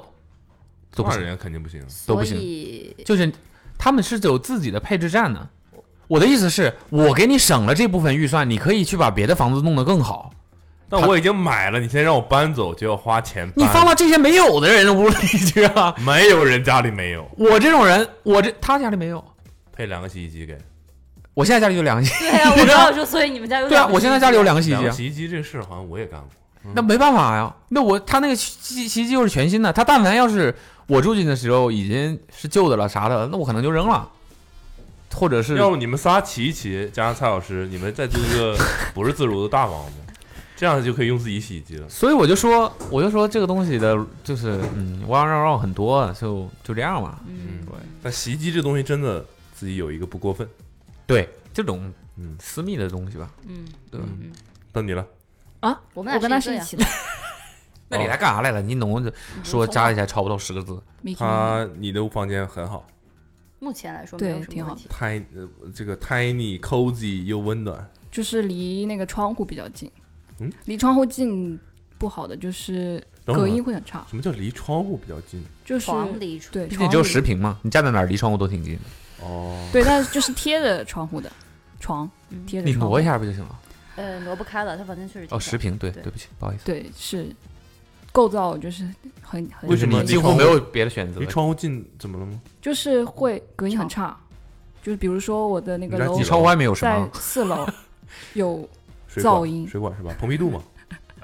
[0.95, 1.81] 都不行，多少人肯定不行。
[2.05, 3.31] 都不行以就是
[3.77, 5.47] 他们是有自己的配置站的。
[6.07, 10.31] 我的意思是，我给你省了这部分预算，你可以去把别的房子弄得更好。
[10.99, 13.53] 但我已经买了，你现在让我搬走就要花钱搬。
[13.57, 15.93] 你放到这些没有的人屋里去啊！
[16.05, 19.23] 没有人家里没有，我这种人，我这他家里没有，
[19.75, 20.57] 配两个洗衣机给。
[21.33, 26.29] 我现在家里就两个洗，对啊，我 刚好说，所以你们家有对啊，我现在家里有两个洗衣机啊，洗衣机这事好像我也干过。
[26.75, 27.53] 那没办法呀。
[27.69, 30.55] 那我他那个洗洗衣机又是全新的，他但凡要是
[30.87, 34.07] 我住进的时候已经是旧的了啥的，那我可能就扔了，
[35.13, 38.55] 或者是要不你们仨骑一骑，加上蔡老师，你们再租一个
[38.93, 39.93] 不是自如的大房子，
[40.63, 41.89] 这样就可以用自己洗衣机了。
[41.89, 47.19] 所以我就说，我就说这个东西的，就是嗯，弯弯绕绕很多，就就这样嘛。
[47.27, 50.47] 嗯，对但洗衣机这东西真的自己有一个不过分。
[51.05, 53.99] 对，这种嗯，私密的东西吧，嗯，对
[54.71, 55.05] 到你了，
[55.59, 56.85] 啊，我们我跟他是一起的。
[57.89, 58.61] 那你来干啥来了？
[58.61, 59.11] 你弄你
[59.43, 60.81] 说加一起来超不到十个字，
[61.17, 62.87] 他你的房间很好
[63.59, 65.27] 目前来说没有对挺好什么问题。
[65.35, 67.85] ，tiny 呃这个 tiny cozy 又温暖。
[68.09, 69.91] 就是离那个窗户比较近，
[70.43, 71.59] 嗯，离窗户近
[71.97, 75.43] 不好的就是隔音会很差，什么叫离窗户比较近？
[75.63, 81.31] 就是床离出对，毕竟只有十平嘛，你站在哪儿离窗户都挺近的，哦，对，但是就是贴着窗户的
[81.79, 82.09] 床，
[82.45, 82.89] 贴着窗户。
[82.89, 83.59] 挪一下不就行了？
[83.95, 86.03] 呃挪不开了，它反正确实哦，十平，对，对。
[86.03, 87.27] 对不起，不好意思，对，是
[88.11, 88.83] 构造就是
[89.21, 91.25] 很很为什么你几乎没有别的选择离。
[91.27, 92.41] 窗户近怎么了吗？
[92.61, 94.17] 就是会隔音很差，
[94.81, 97.09] 就是比如说我的那个楼窗户外面有什在么？
[97.13, 97.67] 四楼
[98.33, 98.67] 有
[99.13, 100.13] 水管噪音水管是吧？
[100.19, 100.61] 蓬皮杜嘛。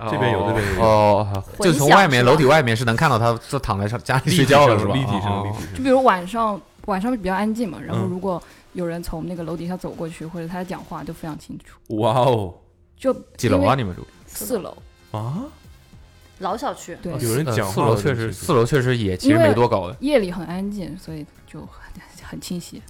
[0.09, 4.93] 这边有这边有哦，哦就从外面楼体外面是能看到他就躺在上家里睡觉了是吧？
[4.93, 5.75] 立体声，哦立体声。
[5.75, 11.97] 就比如晚上晚上比较安静嘛，然后嗯如果有人从那个楼底下走过去，或者他在讲话，就非常清楚。
[11.97, 12.53] 哇哦
[12.95, 13.75] 就几楼啊？
[13.75, 14.07] 你们住？
[14.25, 14.77] 四楼，
[15.11, 15.43] 啊！
[16.37, 19.97] 老小区，对，呃有人讲话四楼确实，四楼确实也其实没多高的。
[19.99, 22.81] 夜里很安静，所以就很很清晰。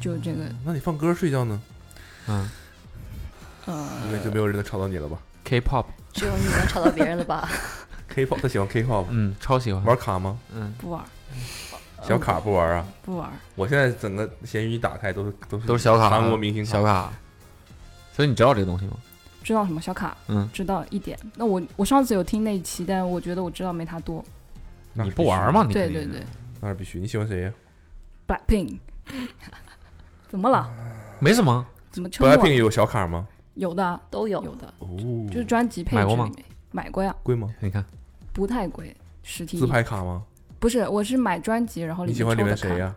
[0.00, 1.60] 就这个，那你放歌睡觉呢？
[2.28, 2.48] 嗯
[3.66, 7.48] 呃，应该就没有人能吵到你了吧，K-pop，只有你能吵到别人了吧？？
[8.08, 9.82] K-pop，他喜欢 K-pop，嗯，超喜欢。
[9.84, 10.38] 玩卡吗？
[10.54, 11.02] 嗯，不玩，
[12.02, 12.86] 小卡不玩啊？
[13.02, 13.30] 不玩。
[13.54, 17.12] 我现在整个闲鱼一打开都是都是都是小卡，韩国明星小卡。
[18.12, 18.92] 所以你知道这个东西吗？
[19.42, 20.16] 知道什么小卡？
[20.28, 21.18] 嗯，知道一点。
[21.36, 24.24] 那我我上次有听那一期，但我觉得我知道没他多。
[24.92, 25.64] 你不玩吗？
[25.66, 26.22] 你对对对
[26.60, 27.00] 那是必须。
[27.00, 27.52] 你喜欢谁呀
[28.28, 28.78] ，Blackpink，
[30.28, 30.68] 怎么了？
[31.18, 31.64] 没什么。
[31.90, 33.26] 怎么？？Blackpink 有小卡吗？
[33.54, 34.88] 有的都有有的，哦，
[35.28, 37.54] 就是专辑配买过吗置里面买过呀，贵吗？
[37.60, 37.84] 你看，
[38.32, 40.24] 不太贵，实体自拍卡吗？
[40.58, 42.42] 不是，我是买专辑，然后你喜欢里？
[42.42, 42.94] 面谁呀？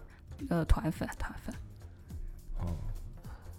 [0.50, 1.56] 呃，团粉，团粉。
[2.60, 2.74] 哦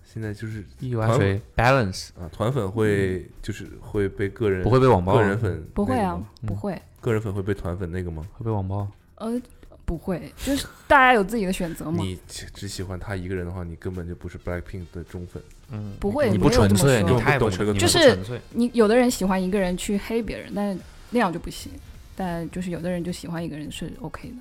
[0.03, 8.27] 现在就是一碗水 balance 啊，团粉会就是会被个人不会被网暴，个人粉不会啊不会，个人粉会被团粉那个吗？
[8.33, 8.89] 会被网暴。
[9.17, 9.39] 呃，
[9.85, 15.43] 不会，就是大家有自己的选择嘛，你只只喜欢他一个人的话，你根本就不是 Blackpink 的忠粉。
[15.71, 18.19] 嗯，不会你不纯粹，说你太不懂这个就是
[18.51, 20.79] 你有的人喜欢一个人去黑别人，但
[21.11, 21.73] 那样就不行。
[22.15, 24.37] 但就是有的人就喜欢一个人是 OK 的。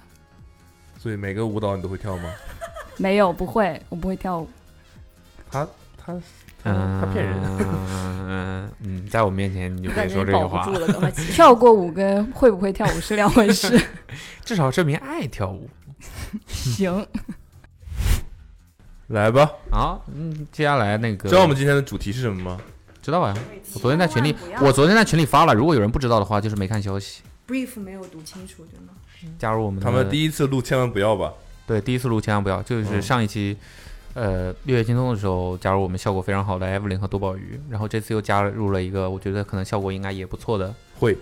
[0.98, 2.32] 所以每个舞蹈你都会跳吗？
[2.98, 4.48] 没有，不会，我不会跳舞。
[5.52, 7.36] 他他他嗯，他骗人。
[8.28, 10.66] 嗯 嗯，在我面前你就别说这个话。
[11.34, 13.78] 跳过舞跟会不会跳舞是两回事。
[14.46, 15.70] 至少证明爱跳舞
[16.48, 17.06] 行，
[19.08, 20.00] 来吧，啊。
[20.14, 22.58] 嗯，接下来那个知道我们今天的主题是什么吗？
[23.02, 23.36] 知道吧？
[23.74, 27.22] 我昨天在群里我昨天在群里发了，如果有人不知道的话，就是没看消息。
[27.48, 28.94] brief 没有读清楚，对吗？
[29.38, 31.34] 加入我们的他们第一次录，千万不要吧。
[31.68, 33.58] 对第一次录千万不要，就是嗯上一期。
[34.16, 40.74] 呃，六月精通的时候加入我们效果非常好的 Evelyn 和多宝鱼，然后这次又加入了一个我觉得可能效果应该也不错的。
[40.98, 41.18] 会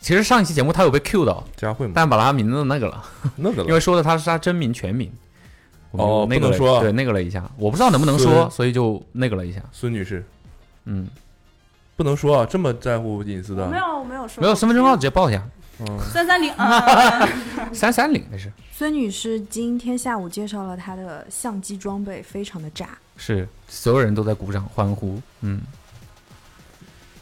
[0.00, 1.92] 其实上一期节目他有被 Q 到，佳慧吗？
[1.94, 3.04] 但把他名字那个了，
[3.36, 5.08] 那个了因为说的他是他真名全名。
[5.90, 9.60] 我们哦那个了不能说对那个了一下，我不知道能不能说，所以就那个了一下。
[9.72, 10.24] 孙女士
[10.84, 11.08] 嗯，
[11.96, 13.66] 不能说啊，这么在乎隐私的。
[13.68, 15.42] 没有，我没有说没有身份证号直接报一下，
[15.80, 17.28] 嗯，三三零 啊。
[17.72, 22.90] 三三零那是 孙女士今天下午介绍了她的相机装备，非常的炸。
[23.16, 25.20] 是，所有人都在鼓掌欢呼。
[25.40, 25.60] 嗯，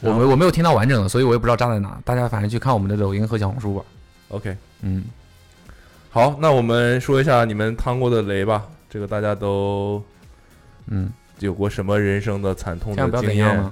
[0.00, 1.98] 我没我没有听到完整的，所以我也不知道炸在哪。
[2.04, 3.82] 大家反正去看我们的抖音和小红书吧。
[4.28, 5.04] OK，嗯，
[6.16, 8.66] 好，那我们说一下你们趟过的雷吧。
[8.88, 10.02] 这个大家都
[10.86, 13.70] 嗯，有过什么人生的惨痛的经验？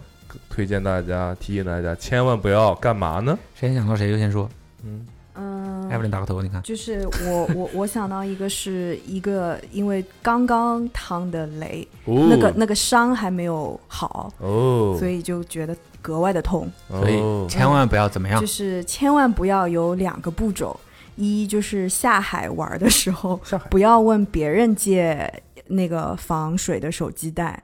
[0.51, 3.39] 推荐大家，提醒大家，千万不要干嘛呢？
[3.55, 4.47] 谁先想到谁就先说。
[4.85, 16.71] 嗯，嗯，艾弗琳打个头，你看，就是我我我想到一个是一个因为刚刚趟的雷，哦，那个那个伤还没有好，哦，所以就觉得格外的痛。
[16.91, 18.47] 所以哦千万不要怎么样就。
[18.47, 20.79] 是千万不要有两个步骤，
[21.17, 25.33] 一就是下海玩的时候，不要问别人借
[25.69, 27.63] 那个防水的手机袋。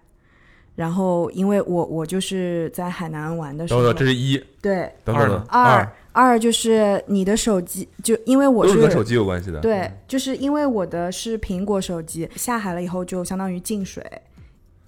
[0.76, 9.60] 然后，因为我我就是在海南玩的时候，等等，这是一，对等等二呢二二就是你的手机，就因为我是跟手机有关系的。
[9.60, 14.02] 对，就是因为我的是苹果手机，下海了以后就相当于进水，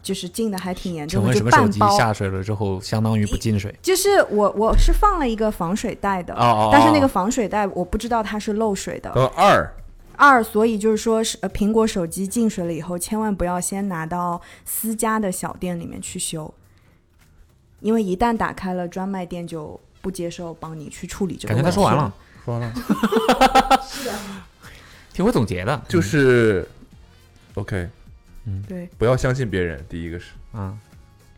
[0.02, 1.96] 就是进的还挺严重的，就问什么手机半包。
[1.96, 3.74] 下水了之后相当于不进水？
[3.80, 9.10] 就是我我是放了一个防水袋的，哦哦，但是那个哦防水袋我不知道它是漏水的。
[9.12, 9.74] 等二，
[10.16, 16.52] 二，所以就是说是呃，苹果手机进水了以后，千万不要先拿到私家的小店里面去修，
[17.80, 21.70] 因为一旦打开了专卖店就不接受帮你去处理这个感觉。
[21.70, 22.12] 他说完了，
[22.44, 22.74] 说完了，
[25.12, 26.68] 挺会总结的，就是
[27.54, 27.88] ，OK，
[28.68, 30.32] 对，不要相信别人，第一个是。
[30.52, 30.76] 啊，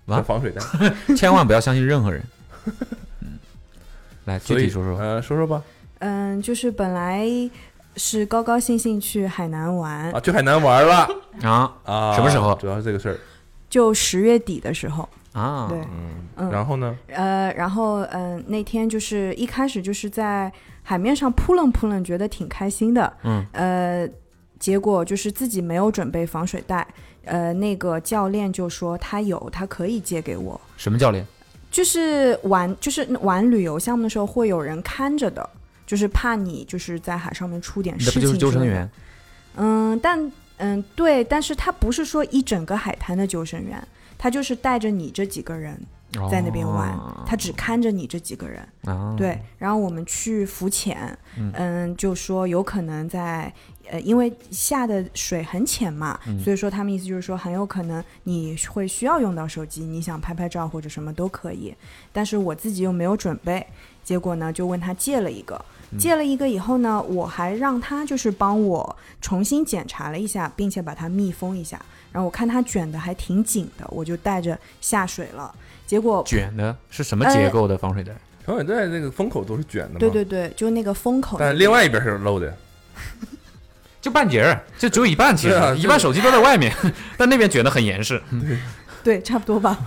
[0.07, 0.61] 完防水袋，
[1.17, 2.23] 千万不要相信任何人。
[3.21, 3.39] 嗯，
[4.25, 4.99] 来具体说说。
[4.99, 5.63] 呃，说说吧。
[6.01, 7.27] 嗯，就是本来
[7.97, 11.09] 是高高兴兴去海南玩，啊，去海南玩了。
[11.43, 12.15] 啊啊？
[12.15, 12.55] 什么时候？
[12.57, 13.17] 主要是这个事儿。
[13.71, 16.51] 就十月底的时候，啊，对，嗯，嗯。
[16.51, 16.97] 然后呢？
[17.09, 24.09] 呃，然后嗯、那天就是一开始就是在海面上扑棱扑棱，觉得挺开心的，嗯，呃，
[24.65, 26.89] 结果就是自己没有准备防水袋，
[27.27, 30.59] 呃，那个教练就说他有，他可以借给我。
[30.79, 31.23] 什么教练？
[31.71, 35.47] 就是玩，就是玩旅游项目的时候会有人看着的，
[35.87, 38.15] 就是怕你就是在海上面出点事情。
[38.15, 38.91] 那不就是救生员？？
[39.57, 45.79] 嗯，但嗯对，但是他不是说一整个海滩的救生员，他就是带着你这几个人
[46.31, 48.67] 在那边玩，哦他只看着你这几个人。
[48.85, 53.53] 啊，对，然后我们去浮潜，嗯嗯，就说有可能在
[53.91, 61.75] 呃，因为下的水很浅嘛，嗯所以说他们意思就是说很有可能你会需要用到手机，你想拍拍照或者什么都可以，
[62.13, 63.67] 但是我自己又没有准备，
[64.03, 65.55] 结果呢就问他借了一个。
[65.57, 71.81] 嗯借了一个以后呢，我还让他就是帮我重新检查了一下，并且把它密封一下。
[72.11, 75.55] 然后我看他卷的还挺紧的，我就带着下水了。
[75.95, 78.13] 结果卷的是什么呃结构的防水袋？
[78.45, 79.97] 防水袋那个封口都是卷的吗。
[80.01, 82.53] 对对对，就那个封口，但另外一边是漏的。
[84.03, 86.75] 就半截儿，就只有一半，其实啊一半手机都在外面，
[87.17, 88.21] 但那边卷的很严实。
[89.03, 89.79] 对，差不多吧。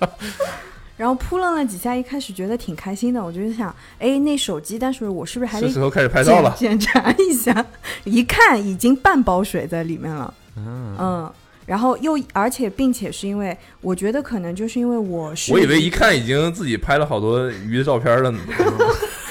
[0.96, 6.54] 然后扑棱了几下，一开始觉得挺开心的，我就想，哎，那手机，但是我是不是还得是时候开始拍照了。
[6.58, 7.64] 检检查一下？
[8.04, 11.32] 一看已经半包水在里面了，嗯，嗯，
[11.66, 18.38] 然后又而且并且是因为我觉得可能就是因为我是我以为一看已经自己拍了好多鱼的照片了呢。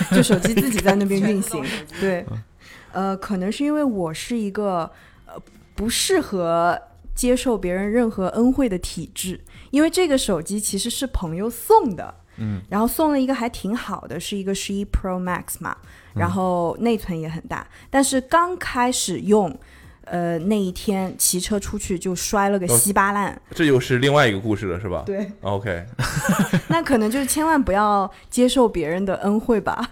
[0.11, 1.63] 就手机自己在那边运行，
[2.01, 2.23] 对，
[2.91, 4.89] 呃，可能是因为我是一个
[5.25, 5.33] 呃
[5.73, 6.79] 不适合
[7.15, 9.39] 接受别人任何恩惠的体质，
[9.71, 15.75] 因为这个手机其实是朋友送的，嗯，然后送了一个还挺好的，是一个十一 Pro Max 嘛，
[16.13, 19.57] 然后内存也很大，但是刚开始用。
[20.05, 25.03] 呃，那一天骑车出去就摔了个哦稀巴烂，这又是另外一个故事了，是吧？
[25.05, 25.85] 对，OK，
[26.69, 29.89] 那可能就是千万不要接受别人的恩惠吧。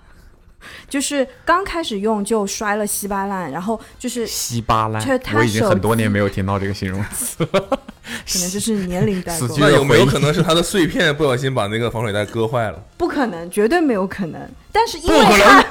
[0.88, 7.45] 就是刚开始用就摔了稀巴烂，然后就是稀巴烂就是，我已经很多年没有听到这个形容词。
[7.45, 12.82] 可能就是年龄代沟死去，那有没有可能是他的碎片不小心把那个防水袋割坏了？
[12.95, 14.39] 不可能，绝对没有可能。
[14.72, 15.64] 但是因不可能为它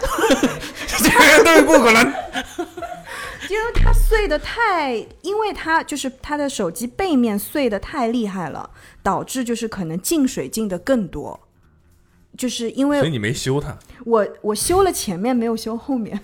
[0.99, 2.13] 绝对不可能。
[3.49, 8.71] 因为它碎的太，因为它就是它的手机背面碎的太厉害了，
[9.03, 11.41] 导致就是可能进水进的更多。
[12.37, 13.77] 就是因为所以你没修它，
[14.07, 16.19] 我我修了前面，没有修后面。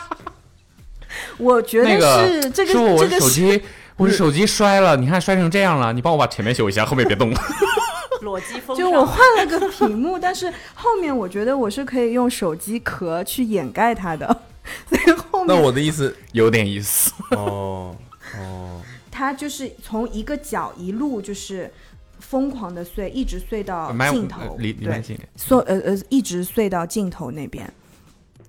[1.38, 3.62] 我觉得是这个这个手机，
[3.96, 7.32] 我的手机摔了，你看摔成这样了，你帮我把前面修一下，后面别动。
[8.22, 14.42] 裸机封就我换了个屏幕，但是后面我觉得我是可以用手机壳去掩盖它的，
[14.88, 17.12] 所以后那我的意思，有点意思。
[17.36, 17.96] 哦
[18.38, 21.70] 哦，他就是从一个角一路就是
[22.18, 27.72] 疯狂的碎，一直碎到麦尽头，离离对麦近一点，碎呃呃一直碎到尽头那边，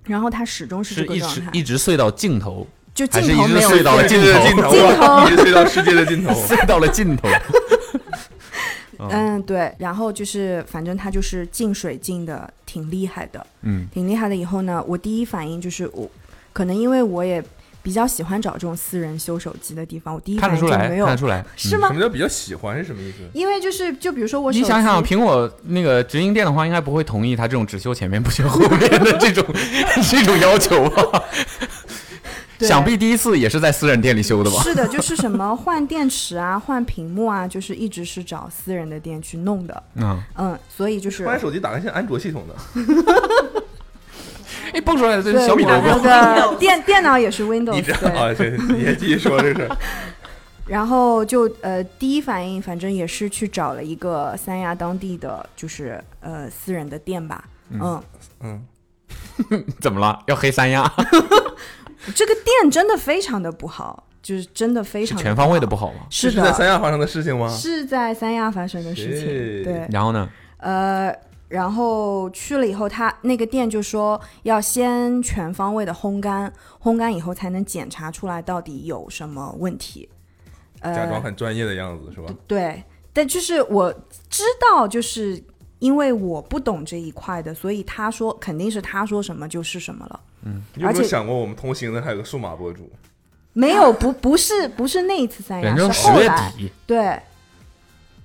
[0.04, 4.06] 然后他始终是这是一个状态，直一直碎到尽头，就还是一直尽头没有碎到了。
[4.06, 5.26] 尽头。
[5.26, 6.34] 一直碎到世界的尽头。
[6.34, 7.28] 碎到了尽头。
[9.10, 14.36] 嗯，对，然后就是反正他就是进水进的挺厉害的，嗯，挺厉害的。
[14.36, 16.10] 以后呢，我第一反应就是我
[16.52, 17.42] 可能因为我也
[17.82, 21.44] 比较喜欢找这种私人修手机的地方，我第一看得出来，反应就没有看得出来。
[21.56, 21.94] 是吗什？
[21.94, 23.18] 么叫比较喜欢是什么意思？
[23.32, 29.44] 因为就是就比如说我，你想想，苹果那个直营店的话，应该不会同意他这种只修前面不修后面的这种
[30.08, 31.24] 这种要求吧？
[32.62, 34.62] 对想必第一次也是在私人店里修的吧？
[34.62, 39.82] 是的，就是什么 换电池啊、换屏幕啊，就是一直是找私人的店去弄的。
[39.96, 43.62] 嗯，嗯，所以就是换手机打开现在安卓系统的，
[44.72, 46.00] 哎，蹦出来的这对是小米我 logo。
[46.04, 48.10] 那个 电电脑也是 Windows 这对。
[48.10, 49.68] 啊，这你也继续说这是。
[50.64, 57.44] 然后就呃，第一反应反正也是去找了一个三亚当地的，就是呃私人的店吧。
[57.70, 58.02] 嗯，
[58.40, 58.64] 嗯，
[59.80, 60.22] 怎么了？
[60.28, 60.90] 要黑三亚？
[62.14, 65.92] 这个店真的非常的不好，就是真的非常全方位的不好。
[65.92, 66.00] 吗？
[66.10, 67.48] 是在三，亚发生的事情吗？
[67.48, 69.28] 是在三亚发生的事情。
[69.28, 70.28] 哎对，然后呢？
[70.58, 71.14] 呃，
[71.48, 80.08] 然后去了以后，他那个店就说要先全方位的烘干，烘干以后才能检查出来到底有什么问题。
[80.80, 82.32] 呃，假装很专业的样子是吧？
[82.46, 82.82] 对，
[83.12, 83.92] 但就是我
[84.28, 85.40] 知道，就是
[85.78, 90.20] 因为我不懂这一块的，所以他说肯定是他说什么就是什么了。
[90.42, 92.90] 你有没有而且想过我们同行的还有个数码博主？
[93.52, 96.52] 没有，不不是不是那一次三亚，反正是十月后来。
[96.56, 96.72] 底。
[96.86, 97.20] 对。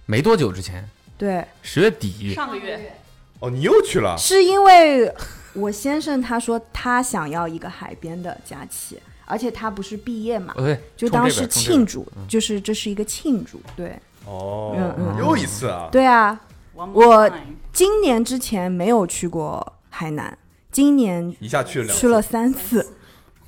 [0.06, 0.88] 没多久之前，
[1.18, 2.34] 对，十月底。
[2.34, 2.94] 上个月。
[3.40, 4.16] 哦，你又去了？
[4.18, 5.14] 是因为
[5.54, 10.56] 我先生他说他想要一个海边的假期，而且他不是毕业嘛
[10.96, 11.78] 就当时冲这边冲这边。
[11.78, 13.62] 庆祝，就是这是一个庆祝。
[13.76, 14.00] 对。
[14.26, 15.88] 哦嗯嗯，又一次啊！
[15.92, 16.40] 对啊，
[16.74, 17.30] 我
[17.72, 20.38] 今年之前没有去过海南，
[20.78, 22.86] 今年一下去了去了三次，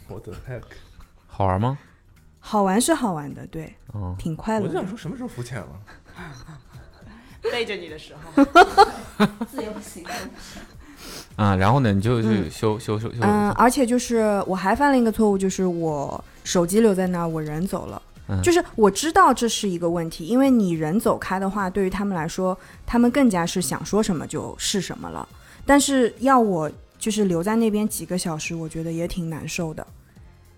[0.08, 0.64] 我的 heck！
[1.28, 1.78] 好玩吗？
[2.40, 4.90] 好玩是好玩的，对，嗯，挺快乐的我就想。
[4.90, 5.68] 说什么时候浮潜了？
[7.44, 8.44] 背着你的时候，
[9.46, 10.04] 自由行
[11.36, 13.20] 啊，然后呢，你就去嗯修修修修。
[13.22, 18.02] 嗯，而且就是我还犯了一个错误，就是我手机留在那儿，我人走了。
[18.28, 22.58] 嗯就是我知道这是一个问题，因为你人走开的话，对于他们来说，
[22.88, 25.30] 他们更加是想说什么就是什么了。
[25.64, 29.88] 但是要我就是留在那边几个小时，我觉得也挺难受的，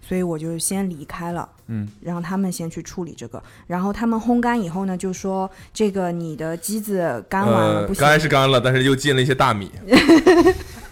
[0.02, 1.48] 所以我就先离开了。
[1.68, 3.42] 嗯，让他们先去处理这个。
[3.68, 9.72] 然后他们烘干以后呢，就说这个你的机子干完了、呃，不行，干是干了，但是又进了一些大米。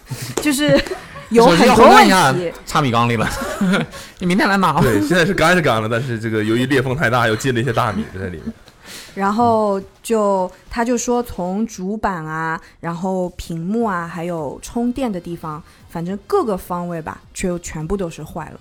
[0.41, 0.81] 就是
[1.29, 2.51] 有很多问题。
[2.65, 3.29] 插米缸里了，
[4.19, 4.79] 你明天来拿。
[4.79, 8.53] 对，现在是干是干了，但是这个由于裂缝太大，又进了一些大米在里面。
[9.15, 18.59] 然后就他就说从主板啊，然后屏幕啊，还有充电的地方，反正各个方位吧，就全部都是坏了。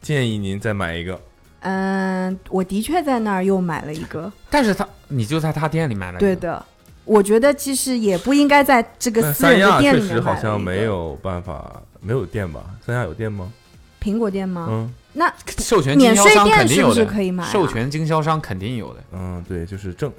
[0.00, 1.20] 建议您再买一个。
[1.60, 6.18] 嗯，我的确在那儿又买了一个，但是他，你就在他店里买了。
[6.18, 6.64] 对，的。
[7.04, 12.62] 我觉得其实也不应该在这个但私人的三亚确店里面买实好像没有办法，没有电吧？
[12.84, 13.52] 三亚有电吗？
[14.00, 14.66] 苹果店吗？
[14.70, 17.48] 嗯那授权经免税销商肯店是不是定有的，可以买、啊？
[17.52, 20.10] 授权经销商肯定有的，嗯，对，就是正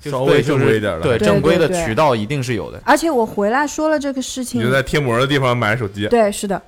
[0.00, 2.80] 就稍微对就是正规一点的，对对正规的渠道一定是有的。
[2.84, 6.06] 而且我回来说了这个事情你就，在贴膜的地方买手机。
[6.08, 6.60] 对，是的。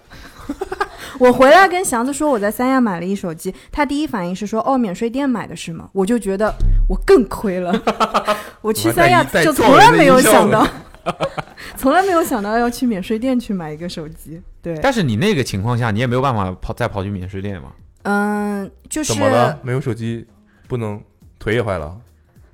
[1.18, 5.88] 我回来跟祥子说我在三亚买了一手机，他第一反应是说哦免税店买的是吗？
[5.92, 6.52] 我就觉得
[6.88, 7.72] 我更亏了，
[8.60, 10.66] 我去三亚就从来没有想到，
[11.76, 14.40] 从来没有想到要去免税店去买一个手机。
[14.62, 17.72] 对，但是你那个情况下，你也没有办法跑再跑去免税店嘛。
[18.02, 19.58] 嗯，就是怎么了？
[19.62, 20.26] 没有手机，
[20.68, 21.02] 不能
[21.38, 21.98] 腿也坏了？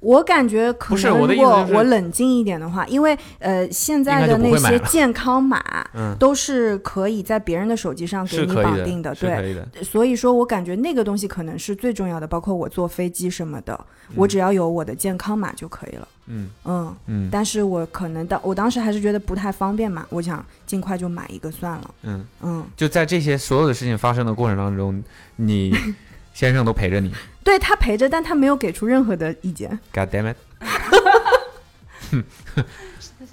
[0.07, 5.61] 我感觉可是能如果我冷静一点的话，因为呃现在的那些 健康码
[5.95, 9.61] 嗯，都是可以在别人的手机上给你绑定的，对。
[9.83, 13.79] 所以说我感觉那个东西可能是最重要的，包括我坐飞机什么的，
[14.15, 16.09] 我只要有我的健康码就可以了。
[16.29, 21.91] 嗯嗯，嗯但是我可能当我当时还是觉得不太方便嘛，我想尽快就买一个算了。
[22.03, 25.03] 嗯，嗯，就在这些所有的事情发生的过程当中，
[25.35, 25.75] 你
[26.33, 27.13] 先生都陪着你。
[27.47, 29.79] 对他陪着，但他没有给出任何的意见。
[29.95, 30.37] God damn it！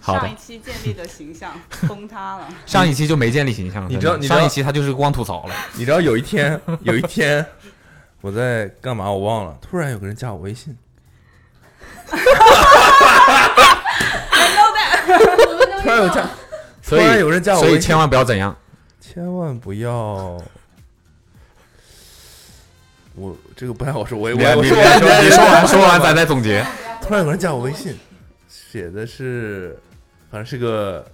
[0.04, 1.52] 上一期建立的形象
[1.88, 2.48] 崩塌了。
[2.68, 5.56] 上一期就没建立形象，你知道你知道上一期他就是光吐槽了。
[5.74, 7.44] 你知道有一天，有一天
[8.22, 10.78] 我在干嘛我忘了，突然有个人加我微信，
[15.82, 16.30] 突然有加，
[16.84, 18.56] 所以突然有人加我微信，所以千万不要怎样。
[19.02, 20.40] 千万不要。
[23.16, 26.66] 我这个不太好说，我我你我说你说完你说完说 完咱再总结。
[27.02, 27.96] 突然有人加我微信，
[28.50, 29.78] 写的是，
[30.32, 31.06] 反正是个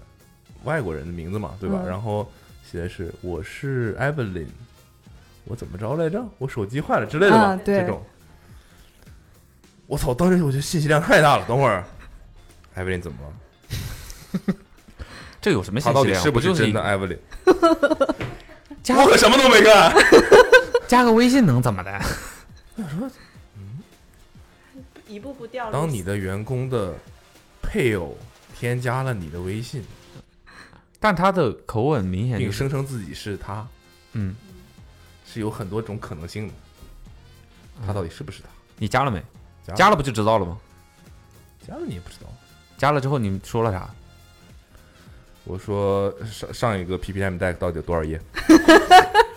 [0.63, 1.79] 外国人的名字嘛，对吧？
[1.83, 2.31] 嗯然后
[2.69, 4.45] 写的是我是 Evelyn，
[5.45, 6.23] 我怎么着来着？
[6.37, 7.41] 我手机坏了之类的吧？
[7.41, 8.01] 啊对这种。
[9.87, 10.13] 我操！
[10.13, 11.45] 当时我觉得信息量太大了。
[11.47, 11.83] 等会儿
[12.77, 14.53] ，Evelyn 怎么了？
[15.41, 16.23] 这有什么他到底信息量？
[16.25, 17.17] 是不真的就是一个 Evelyn？
[18.95, 19.91] 我可什么都没干。
[20.89, 22.01] 加个微信能怎么的？
[25.07, 25.71] 一步步掉入。
[25.71, 26.95] 当你的员工的
[27.61, 28.17] 配偶
[28.55, 29.83] 添加了你的微信，
[30.99, 33.67] 但他的口吻明显并就是，声称自己是他，
[34.13, 34.35] 嗯，
[35.31, 36.53] 是有很多种可能性的。
[37.85, 38.49] 他到底是不是他？
[38.77, 39.23] 你加了没？
[39.67, 40.57] 加了加了不就知道了吗？
[41.67, 42.25] 加了你也不知道。
[42.79, 43.87] 加了之后你说了啥？
[45.43, 48.19] 我说上上一个 PPM deck 到底有多少页？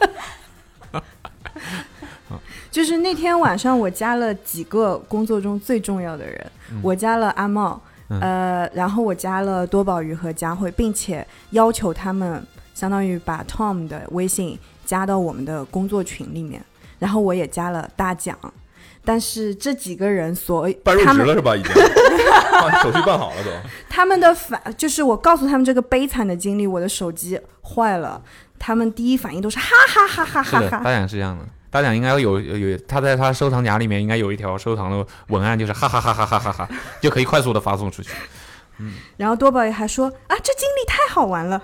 [2.71, 16.65] 就是那天晚上，我加了几个工作中最重要的人，嗯我加了阿茂，嗯呃，然后我加了多宝鱼和佳慧，并且要求他们相当于把 Tom 的微信加到我们的工作群里面，
[16.99, 18.37] 然后我也加了大奖。
[19.05, 21.57] 但是这几个人所办入职了是吧？
[21.57, 21.73] 已经，
[22.53, 23.51] 办手续办好了都。
[23.89, 28.23] 他们的反就是我告诉他们这个悲惨的经历，我的手机坏了，
[28.61, 30.81] 他们第一反应都是哈哈哈哈，哈哈。
[30.85, 31.45] 大奖是这样的。
[31.73, 36.69] 大奖应该有有有，他在他收藏夹里面应该有一条收藏的文案，就是哈哈哈哈哈哈哈，
[37.01, 38.11] 就可以快速的发送出去。
[38.77, 41.63] 嗯然后多宝也还说啊，这经历太好玩了。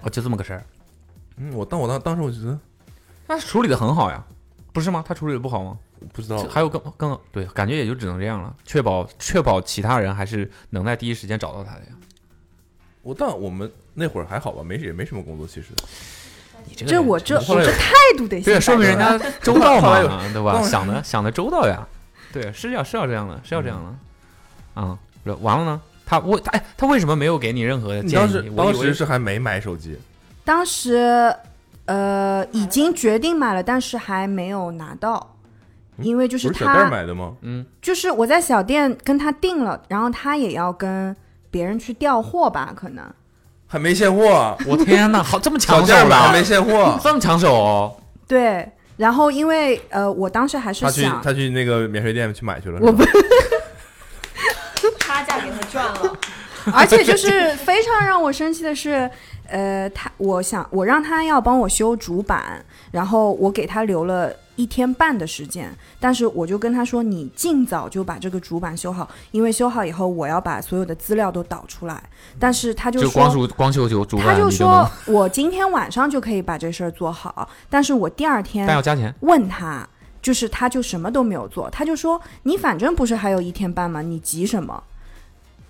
[0.00, 0.64] 哦，就这么个事儿。
[1.36, 2.58] 嗯，我当我当当时我觉得
[3.28, 4.20] 他处理的很好呀，
[4.72, 5.04] 不是吗？
[5.06, 5.78] 他处理的不好吗？
[6.12, 11.92] 不知道，还有更更对，感觉也就只能这样了，确保确保其他人还是能在第一时间找到他的呀。
[13.02, 15.68] 我但我们那会儿还好吧，没也没什么工作，其实。
[16.66, 20.00] 你这个这我这我这态度得对，说明人家周到嘛
[20.32, 20.62] 对吧？
[20.62, 21.86] 想的想的周到呀，
[22.32, 23.78] 对，是要是要这样的，是要这样
[24.74, 24.98] 的，啊、
[25.40, 25.80] 完了呢？
[26.04, 28.22] 他为他哎，他为什么没有给你任何的你建议？
[28.22, 29.96] 当时当我以为时是还没买手机，
[30.44, 31.34] 当时
[31.86, 35.36] 呃已经决定买了，但是还没有拿到，
[35.98, 37.34] 因为就是他买的吗？
[37.40, 41.16] 嗯，就是我在小店跟他订了，然后他也要跟
[41.50, 43.04] 别人去调货吧，可能
[43.72, 47.00] 还没现货，我天哪，好这么抢手的，店买还没现货。
[47.02, 47.96] 这么抢手哦？
[48.28, 48.68] 对。
[48.98, 53.04] 然后因为呃，我当时还是他去想，他去那个免税店去买去了，我是吧
[55.00, 56.18] 差价给他赚了。
[56.74, 59.10] 而且就是非常让我生气的是，
[59.48, 72.02] 呃，他我想我让他要帮我修主板，然后我给他留了一天半的时间，但是我就跟他说，你尽早就把这个主板修好，因为修好以后我要把所有的资料都导出来。
[72.38, 79.14] 但是他就光修光修就主板，他就说，我今天晚上就可以把这事儿做好，但是我第二天但要加钱。
[79.20, 79.88] 问他，
[80.20, 84.02] 就是他就什么都没有做，他就说你反正不是还有一天半吗？
[84.02, 84.82] 你急什么？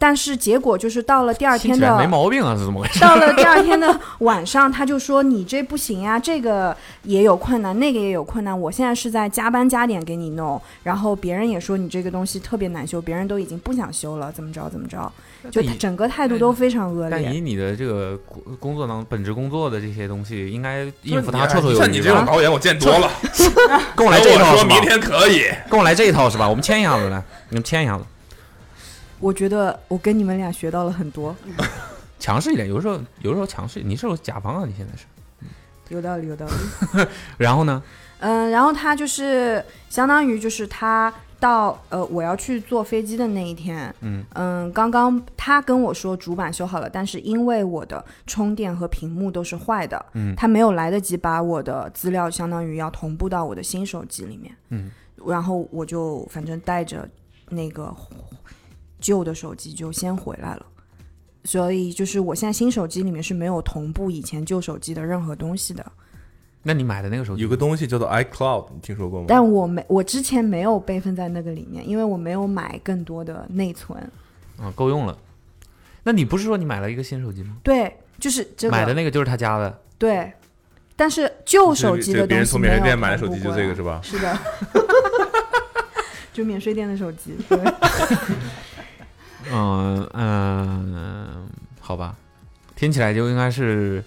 [0.03, 2.09] 但是结果就是到了第二天的没的。
[2.09, 2.99] 毛病啊，是怎么回事？
[2.99, 8.61] 到了第二天的晚上，他就说你这不行呀，这个也有困难，那个也有困难。
[8.61, 15.13] 我现在是在加班加点给你弄，然后别人也说你这个东西特别难修，别人都已经不想修了，怎么着怎么着，
[15.53, 17.23] 就整个态度都非常恶劣。
[17.23, 21.77] 但以你的这个工工作当本职工作的这些东西，应该应付他绰绰有余。
[21.77, 23.09] 像你这种导演，我见多了。
[23.95, 24.81] 跟我来这一套是吧我说明？
[24.81, 26.49] 天可以，跟我来这一套是吧？
[26.49, 28.05] 我们签一下子来，你们签一下子，
[29.23, 31.35] 我觉得我跟你们俩学到了很多，
[32.19, 32.69] 强势一点。
[32.69, 35.07] 有的时候，有的时候强势，你是有甲方啊，你现在是。
[35.89, 37.07] 有道理，有道理。
[37.39, 37.83] 然后呢？
[38.19, 54.91] 嗯，然后他就是相当于就是他到呃我要去坐飞机的那一天，嗯嗯，刚刚他跟我说主板修好了，但是因为我的充电和屏幕都是坏的，嗯他没有来得及把我的资料相当于要同步到我的新手机里面，嗯，
[55.27, 57.07] 然后我就反正带着
[57.51, 57.95] 那个
[59.03, 60.65] 旧的手机就先回来了。
[61.45, 65.85] 所以就是我现在新手机里面是没有同步以前旧手机的任何东西的，
[66.63, 69.27] 那你买的那个手机有个东西叫做 iCloud，你听说过吗？
[69.29, 73.99] 但我没我之前没有备份在那个里面，因为我没有买更多的内存。
[74.59, 75.19] 啊够用了。
[76.05, 77.57] 那你不是说你买了一个新手机吗？
[77.65, 80.33] 对，就是这个买的那个就是他家的，对，
[80.95, 84.01] 但是旧手机的别人从免税店买的手机就这个是吧？
[84.01, 84.39] 是的，
[86.33, 87.37] 就免税店的手机。
[87.49, 87.59] 对，
[89.53, 91.49] 嗯嗯，
[91.81, 92.17] 好吧，
[92.75, 94.03] 听起来就应该是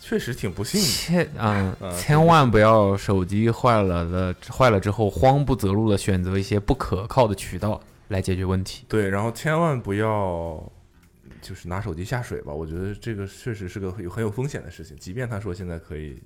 [0.00, 0.86] 确实挺不幸的。
[0.86, 8.84] 千嗯嗯千万不要手机坏了的坏了之后慌不择路的选择一些不可靠的渠道来解决问题。
[8.88, 10.62] 对，然后千万不要
[11.40, 14.96] 就是拿手机下水吧，我觉得这个确实是个有很有风险的事情。
[14.96, 16.20] 即便他说现在可以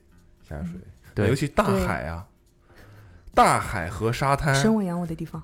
[0.48, 0.80] 下水，
[1.14, 2.26] 对尤其大海啊，
[3.34, 5.42] 大海和沙滩，生我养我的地方。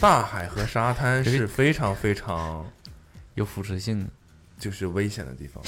[0.00, 2.64] 大海和沙滩是是非常非常
[3.34, 4.10] 有腐蚀性的，
[4.58, 5.62] 就是危险的地方。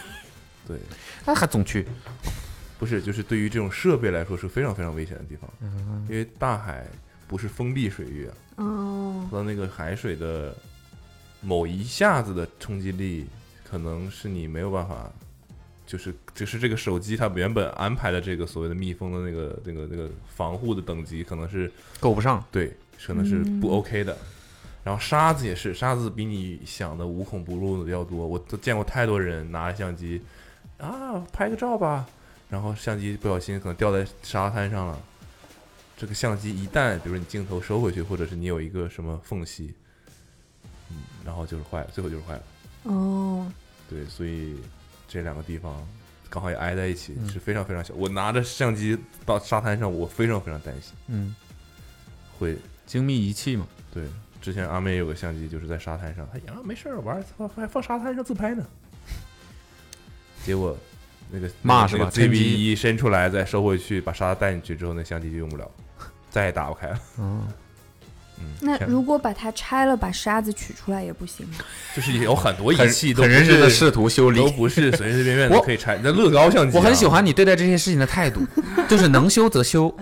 [0.66, 0.78] 对，
[1.26, 1.86] 那还总去，
[2.78, 6.86] 不是，就是对于这种设备来说是非常非常危险的地方，嗯因为大海
[7.28, 10.56] 不是封闭水域啊，哦，和那个海水的
[11.40, 13.26] 某一下子的冲击力，
[13.62, 15.12] 可能是你没有办法，
[15.86, 22.42] 就是就是这个手机它原本安排的这个所谓的密封的那个那个那个防护的等级，可能是够不上。
[22.50, 22.74] 对，
[23.06, 24.16] 可能是不 OK 的。
[24.82, 28.26] 然后沙子也是，沙子比你想的无孔不入的要多。
[28.26, 30.20] 我都见过太多人拿着相机
[30.78, 32.06] 啊拍个照吧，
[32.50, 35.00] 然后相机不小心可能掉在沙滩上了。
[35.96, 39.72] 这个相机一旦，比如你镜头收回去，或者是你有一个什么缝隙，
[40.90, 42.42] 嗯，然后就是坏了，最后就是坏了。
[42.82, 43.50] 哦，
[43.88, 44.56] 对，所以
[45.08, 45.86] 这两个地方
[46.28, 47.94] 刚好也挨在一起，嗯是非常非常小。
[47.94, 51.34] 我拿着相机到沙滩上，我非常非常担心嗯，
[52.38, 54.04] 会精密仪器嘛，对，
[54.40, 58.64] 之前阿妹有个相机，就是在沙滩上，她呀没事儿玩儿，放还放沙滩上自拍呢。
[60.44, 60.76] 结果
[61.30, 65.70] 那个骂是吧 B 机一伸出来再收回去，把沙子带进去之后，那相机就用不了，
[66.30, 66.98] 再也打不开了。
[67.18, 67.48] 嗯，
[68.38, 71.54] 嗯，那天如果把它拆了，把沙子取出来也不行吗？
[71.96, 74.50] 就是有很多仪很器都很认真的的试图修理都。
[74.50, 75.98] 不是随随便便的我可以拆。
[76.02, 78.42] 那乐高相机啊、我很喜欢你对待这些事情的态度，
[78.86, 79.96] 就是能修则修，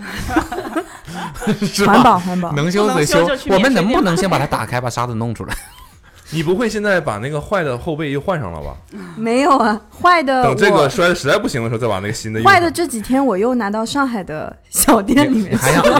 [1.65, 2.51] 是吧环保环保。
[2.53, 5.55] 能修则不能修就去我们能不店能先把它打开，把沙子弄出来？
[6.31, 8.75] 你不会现在把那个坏的后背又换上了吧？
[9.15, 15.91] 没有啊，坏的等这个我摔的实在不行的时候，再把那个新的用上坏的这几天我又拿到上海的小店里面去你还想你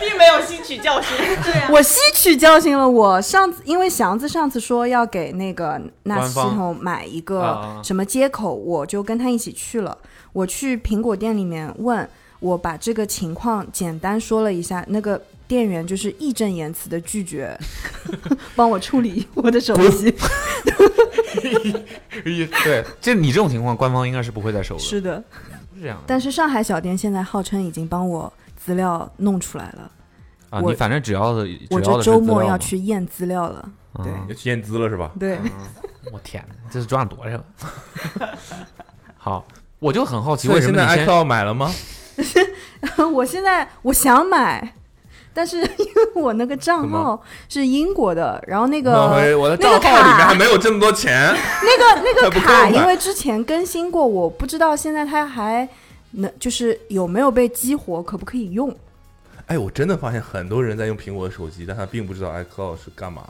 [0.00, 1.16] 并没有吸取教训。
[1.44, 2.88] 对啊，我吸取教训了。
[2.88, 9.98] 我上次因为祥子上次说要给那个 NAS 系官统买一啊个啊什么接口，我就跟他一起去了。
[10.32, 12.08] 我去苹果店里面问，
[12.40, 17.58] 我把这个情况简单说了一下，那个店员就是义正言辞的拒绝
[18.54, 20.14] 帮我处理我的手机。
[22.64, 25.22] 对，就你这种情况，官方应该是不会再收了，是的，
[25.74, 26.04] 是这样的。
[26.06, 29.90] 但是上海小店现在号称已经帮我资料弄出来了，
[30.50, 33.68] 啊，你反正只要的，我这周末要去验资料了。
[34.02, 35.10] 对啊要去验资了是吧？
[35.18, 35.38] 对，
[36.12, 37.44] 我天哪，这是赚多少？
[39.16, 39.44] 好，
[39.80, 41.72] 我就很好奇，为什么你先 iCloud 买了吗？
[43.12, 44.74] 我现在我想买，
[45.32, 51.34] 但是因为我那个账号是英国的，然后那个我我的那个账号里面还没有这么多钱。
[51.62, 55.68] 那个那个 卡，因为之前更新过，我不知道现在它还
[56.12, 58.74] 能就是有没有被激活，可不可以用？
[59.46, 63.22] 哎，我真的发现很多人在用苹果的手机，但他并不知道 iCloud 是干嘛，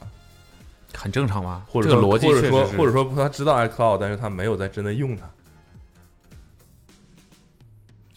[0.97, 5.23] 很正常吗，或者说这个逻辑或者说或者说他知道 iCloud，但是他没有在真的用它。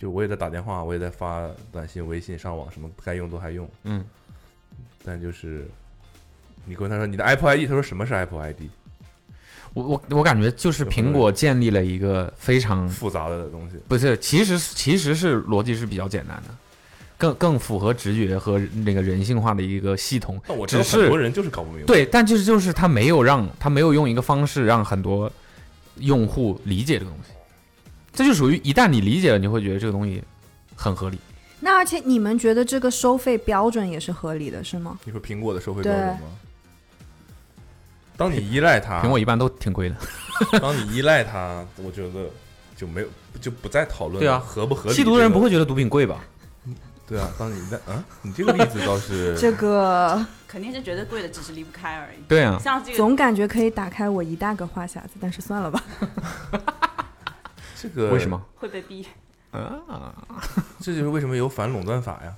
[0.01, 4.03] 就我也在打电话，我也在发短信、微信、上网，什么该用都还用，嗯，
[5.05, 5.67] 但就是
[6.65, 8.61] 你跟他说你的 Apple ID，他说什么是 Apple ID？
[9.75, 13.77] 我我我感觉就是苹果建立了一个非常复杂的东西。
[13.87, 16.55] 不是，其实其实是逻辑是比较简单的，
[17.15, 20.41] 更更符合直觉和那个人性化的一个系统。
[20.47, 21.85] 但我知道只是很多人就是搞不明白。
[21.85, 25.31] 对，但就是就是他没有让他没有用一个方式让很多
[25.97, 27.31] 用户理解这个东西，
[28.13, 30.23] 这就属于一旦你理解了，你会觉得这个东西
[30.75, 31.17] 很合理。
[31.59, 34.97] 那而且你们觉得这个收费标准也是合理的，是吗？
[35.05, 36.19] 你说苹果的收费标准吗？
[38.17, 39.95] 当你依赖它，苹果一般都挺贵的，
[40.59, 42.29] 当你依赖它，我觉得
[42.75, 43.07] 就没有
[43.39, 44.95] 就不再讨论对啊合不合理。
[44.95, 46.19] 吸毒的人不会觉得毒品贵吧？
[47.07, 47.31] 对啊。
[47.39, 52.17] 当你在啊，你这个例子倒是 这个肯定是觉得贵的，只是离不开而已。
[52.27, 55.83] 对啊，像这个总感觉可以打开我一大个话匣子，但是算了吧。
[57.81, 58.29] 这个为什？
[58.29, 58.39] 么？
[58.55, 59.03] 会被逼，
[59.49, 60.23] 啊，
[60.79, 62.35] 这就是为什么有反垄断法呀。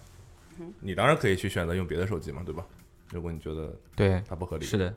[0.80, 2.64] 你当然可以去选择用别的手机嘛，对吧？
[3.12, 4.94] 如果你觉得对，它不合理，是的，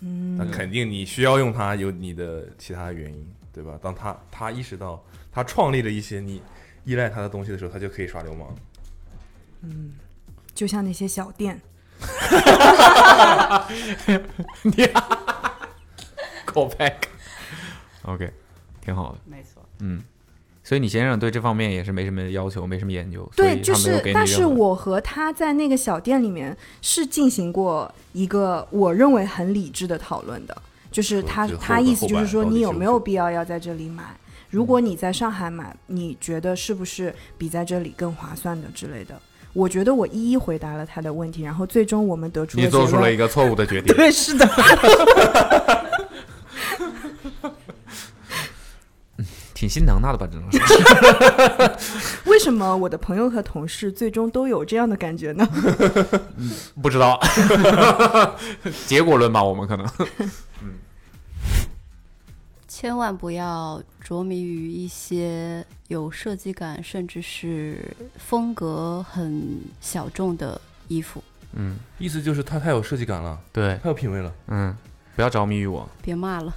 [0.00, 3.78] 嗯那肯定你需要用它，有你的其他原因，对吧？
[3.80, 5.00] 当他他意识到
[5.30, 6.42] 他创立了一些你
[6.84, 8.52] 依赖他的东西的时候，他就可以耍流氓。
[9.62, 9.94] 嗯
[10.54, 11.60] 就像那些小店，
[16.44, 16.94] 口 back。
[18.02, 18.32] OK，
[18.80, 20.02] 挺好的，没错，嗯。
[20.64, 30.54] 所以你先生对这方面也是没什么要求，没什么研究，对，就是但是我和他在那个小店里面是进行过一个我认为很理智的讨论的，
[30.90, 34.04] 就是他他意思就是说你有没有必要要在这里买？
[34.50, 39.18] 如果你在上海买，你觉得是不是比在这里更划算的之类的？
[39.54, 43.86] 我觉得我一一回答了他的问题，然后最终我们得出你做出了一个错误的决定。
[43.96, 44.46] 对，是的，
[49.58, 50.60] 挺心疼他的吧，只能说。
[52.30, 55.44] 为什么我的朋友和同事最终都有这样的感觉呢？
[56.80, 57.18] 不知道，
[58.86, 59.84] 结果论吧，我们可能。
[60.62, 60.74] 嗯
[62.68, 67.82] 千万不要着迷于一些有设计感，甚至是
[68.16, 71.20] 风格很小众的衣服。
[71.54, 74.32] 嗯，意思就是他太有设计感了，对，太有品味了。
[74.46, 74.76] 嗯，
[75.16, 75.88] 不要着迷于我。
[76.00, 76.52] 别骂了，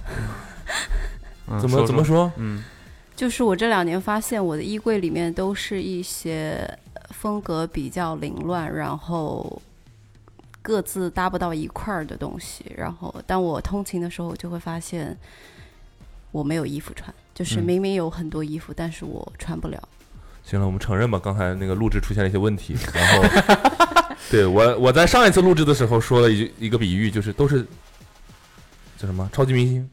[1.48, 2.04] 嗯、怎么说怎么？
[2.04, 2.30] 说？
[2.36, 2.62] 嗯，
[3.14, 6.58] 就是我这两年发现，我的衣柜里面都是一些
[6.94, 9.60] 呃风格比较凌乱，然后
[10.60, 12.64] 各自搭不到一块儿的东西。
[12.76, 15.16] 然后当我通勤的时候，我就会发现
[16.30, 19.88] 我没有衣服穿，就是嗯明明有很多衣服，但是我穿不了。
[20.44, 22.74] 行了，我们承认吧，刚才那个录制出现了一些问题。
[22.92, 27.62] 然后， 对我我在上一次录制的时候说了一句一个比喻，就是都是
[28.96, 29.88] 叫什么超级明星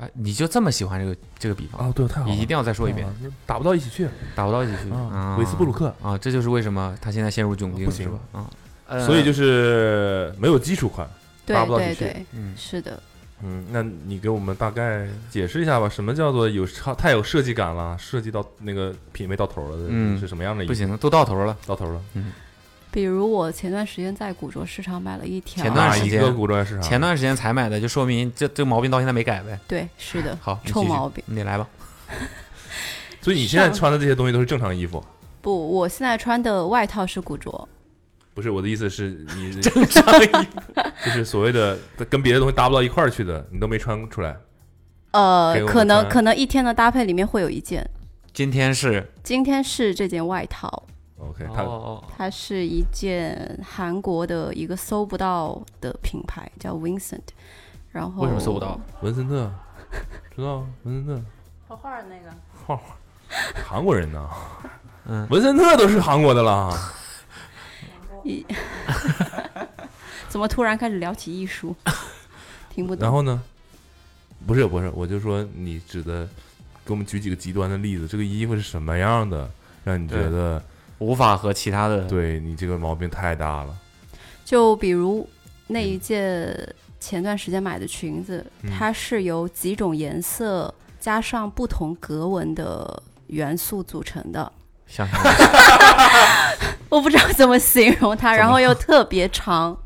[0.00, 1.86] 哎，你就这么喜欢这个这个比方？
[1.88, 1.92] 啊？
[1.94, 3.14] 对，太好了，你一定要再说一遍，啊
[3.46, 4.08] 打不到一起去。
[4.34, 5.36] 打不到一起去啊啊！
[5.38, 8.18] 韦斯布鲁克啊，这就是为什么他现在陷入窘境，不行是吧？
[8.32, 8.50] 啊，
[8.86, 11.08] 呃所以就是没有基础款。
[11.46, 13.02] 对搭不到一起去对对，嗯，是的。
[13.42, 20.64] 嗯，那你给我们大概解释一下吧，什么叫做有超太有设计感了，设计到那个品味到头了的，嗯是什么样的？
[20.64, 21.56] 不行，都到头了。
[21.66, 22.00] 到头了。
[22.94, 26.82] 比如我前段时间在古着市场买了一条，前段时间一个古着市场？
[26.82, 29.58] 前段时间才买的，就说明这这个毛病到现在没改呗。
[29.66, 31.24] 对，是的，好，臭毛病。
[31.26, 31.68] 你来吧。
[33.20, 35.04] 所以你现在穿的这些东西都是正常衣服，
[35.42, 37.68] 不，我现在穿的外套是古着，
[38.32, 40.60] 不是我的意思是你 正常衣服，
[41.04, 41.76] 就是所谓的
[42.08, 44.36] 跟别的东西搭不到一块儿去的，你都没穿出来。
[45.10, 47.84] 呃可能可能一天的搭配里面会有一件。
[48.32, 50.86] 今天是今天是这件外套，
[51.28, 57.20] OK，哦他哦，它是一件韩国的一个搜不到的品牌，叫 Vincent。
[57.90, 58.78] 然后为什么搜不到？？
[59.02, 59.50] 文森特，
[60.34, 61.22] 知道文森特
[61.68, 62.34] 画画的那个，
[62.66, 62.96] 画画，
[63.66, 64.28] 韩国人呢？
[65.06, 66.92] 嗯，文森特都是韩国的啦。
[68.24, 68.44] 一
[70.28, 71.76] 怎么突然开始聊起艺术？
[72.70, 73.02] 听不懂。
[73.02, 73.42] 然后呢？
[74.46, 76.26] 不是不是，我就说你指的，
[76.84, 78.06] 给我们举几个极端的例子。
[78.08, 79.48] 这个衣服是什么样的，
[79.84, 80.62] 让你觉对得
[81.04, 83.76] 无法和其他的对你这个毛病太大了？
[84.44, 85.28] 就比如
[85.66, 86.56] 那一件
[86.98, 94.50] 前段时间买的裙子，嗯它是由几种颜色加上不同格纹的元素组成的。
[94.86, 95.18] 想想
[96.88, 99.76] 我不知道怎么形容它，然后又特别长。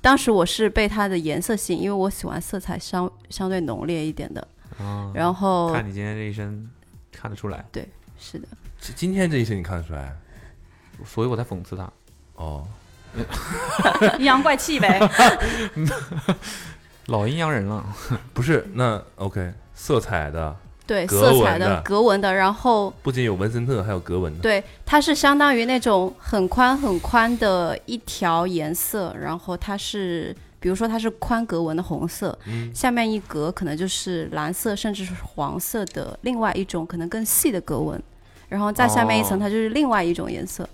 [0.00, 4.48] 当时我是被它的颜色吸引，因为我喜欢色彩相相对浓烈一点的。
[4.78, 6.68] 啊，然后看你今天这一身
[7.12, 7.86] 看得出来，对
[8.18, 8.48] 是的，
[8.80, 10.16] 今今天这一身你看得出来？
[11.04, 11.88] 所以我在讽刺他。
[12.34, 12.66] 哦，
[14.18, 15.00] 阴阳怪气呗。
[17.06, 17.84] 老阴阳人了，
[18.32, 20.54] 不是，那 OK，色彩的
[20.86, 24.40] 对格色彩的格纹的，然后不仅有文森特，还有格纹的。
[24.40, 38.00] 对它是相当于那种很宽很宽的一条颜色，然后它是比如说它是宽格纹的红色，嗯，下面一格可能就是蓝色甚至是黄色的另外一种可能更细的格纹，
[38.48, 40.66] 然后再下面一层哦它就是另外一种颜色。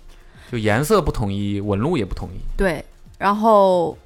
[0.51, 2.39] 就颜色不统一，纹路也不统一。
[2.57, 2.83] 对，
[3.17, 3.97] 然后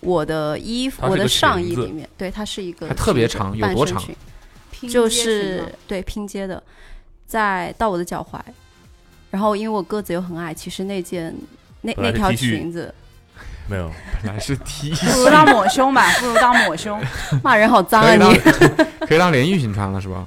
[0.00, 4.02] 我的衣服，我的上衣里面，对，它是一个它特别长有多长
[4.88, 6.62] 就是对拼接的，
[7.26, 8.40] 在到我的脚踝。
[9.30, 11.32] 然后因为我个子又很矮，其实那件
[11.82, 12.92] 那那条裙子
[13.68, 13.88] 没有，
[14.24, 17.00] 本来是 T， 不如当抹胸吧，不如当抹胸。
[17.44, 18.36] 骂人好脏啊你！
[19.06, 20.26] 可以当连衣裙穿了是吧？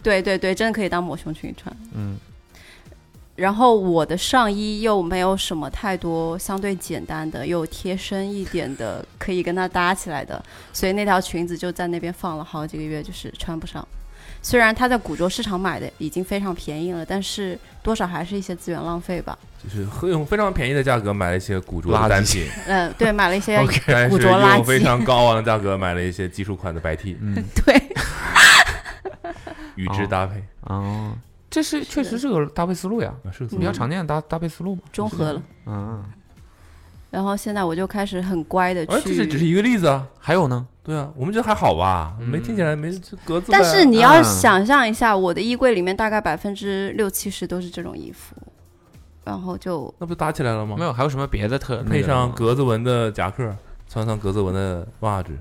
[0.00, 1.76] 对对对，真的可以当抹胸裙穿。
[1.92, 2.16] 嗯，
[3.36, 13.86] 然后我的上衣又没有什么太多相对简单的，又贴身一点的，可以跟它搭起来的，所以那条裙子就在那边放了好几个月，就是穿不上。
[14.42, 19.36] 虽然它在古着市场买的已经非常便宜了，但是多少还是一些资源浪费吧。
[19.62, 24.78] 就是会用非常便宜的价格买了一些古着垃圾的单品，嗯，对，买了一些 OK 但是古着垃用非。
[24.78, 27.34] 常高昂的价格买了一些基础款的白 T，嗯，
[27.66, 27.82] 对，
[29.74, 30.44] 与之搭配。
[30.60, 31.12] 哦，
[31.56, 34.82] 这是确实是个搭配思路呀，啊，是比较常见的搭搭配思路嘛。
[34.92, 35.42] 中和了。
[35.64, 36.04] 嗯，
[37.10, 39.46] 然后现在我就开始很乖的哎，这是只是。
[39.46, 40.06] 一个例子啊。
[40.18, 40.66] 还有呢？
[40.84, 43.50] 对啊，我们觉得还好吧，嗯没听起来没这格子。
[43.50, 48.36] 但是你嗯要想象一下，我的衣柜里面大概百分之六七十都是这种衣服，
[49.24, 50.76] 然后就那不搭起来了吗？
[50.78, 51.82] 没有，还有什么别的特？
[51.84, 53.56] 配上格子纹的夹克，
[53.88, 55.32] 穿上格子纹的袜子，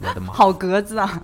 [0.00, 1.22] 我的妈，好格子啊，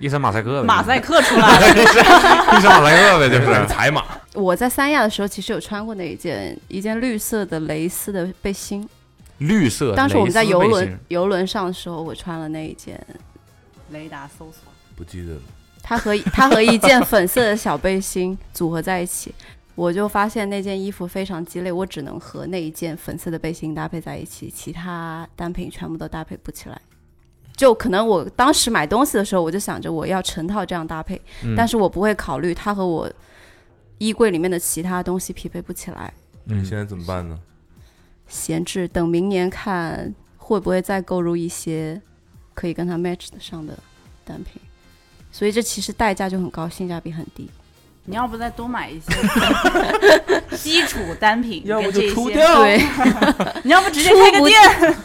[0.00, 1.68] 一身马赛克呗，马赛克出来了。
[1.70, 3.66] 一身马赛克呗，就是。
[3.66, 4.04] 踩马。
[4.34, 8.88] 我在三亚的时候，其实有穿过那一件一件绿色的蕾丝的背心。
[9.38, 12.98] 绿色，当时我们在游轮游轮上的时候，我穿了那一件，
[13.90, 15.40] 雷达搜索，不记得了，
[15.82, 19.34] 它和 它和一件粉色的小背心组合在一起，
[19.74, 26.80] 我就发现那件衣服非常鸡肋，我只能和那一件粉色的背心搭配在一起，其他单品全部都搭配不起来。
[27.56, 33.10] 就可能我当时买东西的时候，我就想着我要成套这样搭配，嗯但是我不会考虑它和我
[33.98, 36.12] 衣柜里面的其他东西匹配不起来，
[36.44, 37.38] 你现在怎么办呢？
[38.28, 42.00] 闲置，等明年看会不会再购入一些
[42.52, 43.78] 可以跟它 match 得上的
[44.24, 44.60] 单品。
[45.32, 47.48] 所以这其实代价就很高，性价比很低。
[48.04, 49.06] 你要不再多买一些
[50.56, 52.78] 基础单品，要不就出掉，对，
[53.64, 54.96] 你要不直接开个店？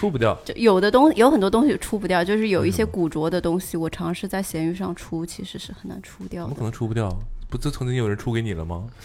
[0.00, 0.34] 出不掉。
[0.42, 6.62] 就有的东有很多东西出不掉，就是有一些古着的东西，我尝试在闲鱼上出，其实是很难出掉的怎么可。
[6.62, 7.14] 能出不掉？
[7.50, 8.86] 不，这曾经有人出给你了吗？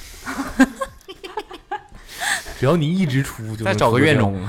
[2.58, 4.14] 只要你一直出，就再找个能出得掉。
[4.14, 4.48] 月农，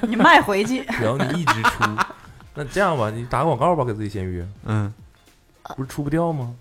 [0.08, 1.84] 你卖回去， 只要你一直出，
[2.54, 4.90] 那这样吧，你打个广告吧，给自己闲鱼，嗯，
[5.76, 6.54] 不是出不掉吗？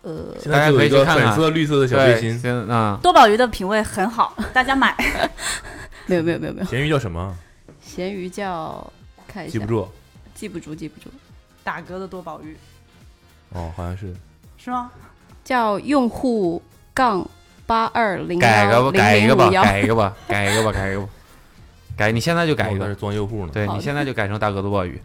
[0.00, 4.96] 呃，现在就有一个粉色、绿色的小背，心，啊，多宝鱼的品味很好，大家买。
[6.06, 7.36] 没有没有没有没有，闲鱼叫什么？
[7.94, 8.92] 闲鱼叫
[9.26, 9.88] 看一下，记不住。
[10.32, 11.08] 记不住记不住，
[11.64, 12.56] 打嗝的多宝鱼
[13.50, 14.14] 哦，好像是。
[14.56, 14.92] 是吗？
[15.42, 16.62] 叫用户
[16.94, 17.28] 杠
[17.66, 19.50] 八二零改个吧，改一个吧。
[19.50, 21.08] 改一个吧，改一个吧，改一个吧，
[21.96, 22.86] 改，你现在就改一个。
[22.86, 23.50] 是，装用户呢。
[23.52, 25.00] 对你现在就改成大哥多宝鱼，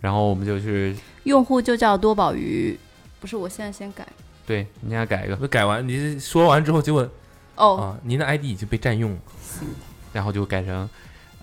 [0.00, 2.76] 然后我们就去，用户就叫多宝鱼，
[3.20, 4.04] 不是，我现在先改。
[4.44, 7.08] 对你现在改一个，那改完，你说完之后，结果
[7.54, 9.18] 哦，啊，您的 ID 已经被占用了。
[10.12, 10.88] 然后就改成，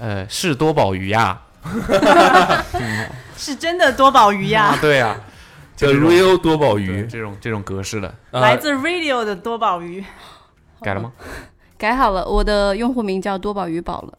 [0.02, 1.40] 呃，是多宝鱼呀，
[3.38, 5.16] 是真的多宝鱼呀、啊，对 呀
[5.78, 10.04] 种 Real 多宝鱼，这种这种格式的，呃，来自 Radio 的多宝鱼。
[10.82, 11.12] 改了吗？
[11.78, 14.18] 改好了，我的用户名叫多宝鱼宝了。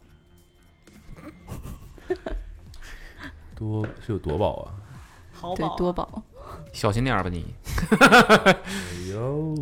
[3.57, 4.71] 多是有多宝啊！
[5.57, 6.23] 对好宝，，多宝。
[6.73, 7.55] 小心点儿吧你，
[8.01, 8.57] 哎
[9.13, 9.55] 呦，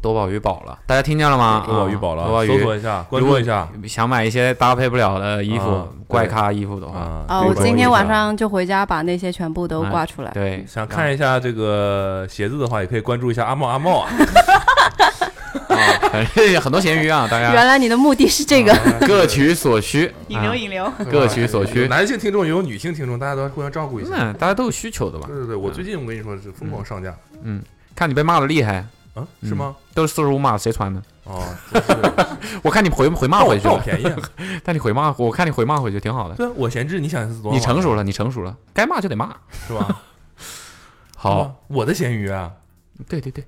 [0.00, 1.64] 多宝鱼饱了，大家听见了吗？
[1.66, 2.78] 多宝鱼饱了多宝鱼，搜索鱼。
[2.78, 7.42] 一下，关注一下想买一些搭配不了的衣服啊，怪咖衣服的话，啊！
[7.42, 8.04] 我今天晚。
[8.06, 10.30] 上就回家把那些全部都挂出来。
[10.30, 14.10] 对，想看一下这个鞋子的话，也可以关注一下阿茂阿茂啊。
[15.68, 15.76] 啊，
[16.10, 18.74] 反正很多咸鱼啊，大家原来你的目的是这个。
[19.06, 20.92] 各取所需，引流啊引流。
[21.10, 21.86] 各取所需。
[21.88, 24.10] 男性听众也有女性听众，大家都互相照顾一下。
[24.16, 25.36] 嗯，大家都有需求的吧对。
[25.36, 27.62] 对对，我最近我跟你说是疯狂上架嗯，
[27.94, 29.74] 看你被骂的厉害，啊，是吗？
[29.94, 31.02] 都是四十五码，谁穿的？
[31.24, 31.42] 哦，
[32.62, 34.16] 我看你回回骂回去了，盗便宜啊！
[34.62, 36.34] 但你回骂，我看你回骂回去挺好的。
[36.34, 37.50] 对啊，我闲置，你想是多？
[37.52, 39.34] 你成熟了，你成熟了，该骂就得骂。
[39.66, 40.02] 是吧？
[41.16, 42.52] 好，啊，我的咸鱼啊，
[43.08, 43.46] 对对对，啊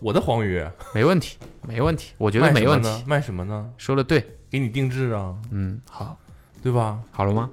[0.00, 0.64] 我的黄鱼，
[0.94, 3.70] 没问题，没问题，我觉得没问题什么呢，卖什么呢？
[3.78, 4.38] 说的对。
[4.50, 6.16] 给你定制啊，嗯，好，
[6.62, 7.02] 对吧？
[7.10, 7.50] 好了吗？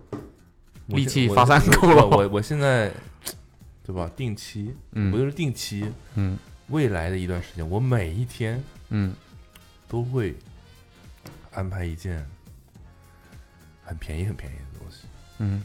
[0.85, 2.91] 我力气发散够了我我我现在，
[3.83, 4.07] 对吧？
[4.15, 5.83] 定期，不嗯就是定期？
[6.13, 6.37] 嗯
[6.67, 9.15] 未来的一段时间，我每一天嗯，
[9.87, 10.35] 都会
[11.53, 12.23] 安排一件
[13.83, 15.07] 很便宜、很便宜的东西，
[15.39, 15.63] 嗯，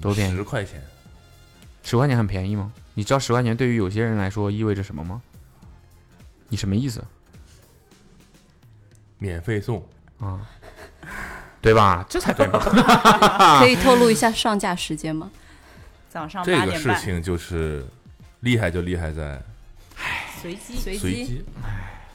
[0.00, 0.82] 多便宜十块钱。
[1.84, 2.72] 十块钱很便宜吗？
[2.94, 5.22] 你知道十块钱对于有些人来说意味着什么吗？
[6.54, 7.02] 你什么意思
[9.18, 9.84] 免费送，
[10.20, 10.40] 啊？
[11.60, 12.06] 对吧？
[12.08, 12.60] 这才对吧？
[13.58, 15.28] 可以透露一下上架时间吗？
[16.08, 17.84] 早上这个事情就是
[18.42, 19.42] 厉害，就厉害在
[20.40, 20.98] 随机随机。
[21.00, 21.44] 随机。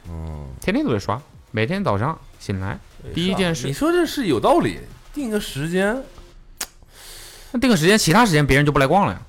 [0.07, 1.21] 嗯，天天都在刷，
[1.51, 2.79] 每天早上醒来，
[3.13, 4.79] 第一件事你说这是有道理，
[5.13, 6.01] 定个时间，
[7.51, 9.21] 那定个时间，其他时间别人就不来逛了呀。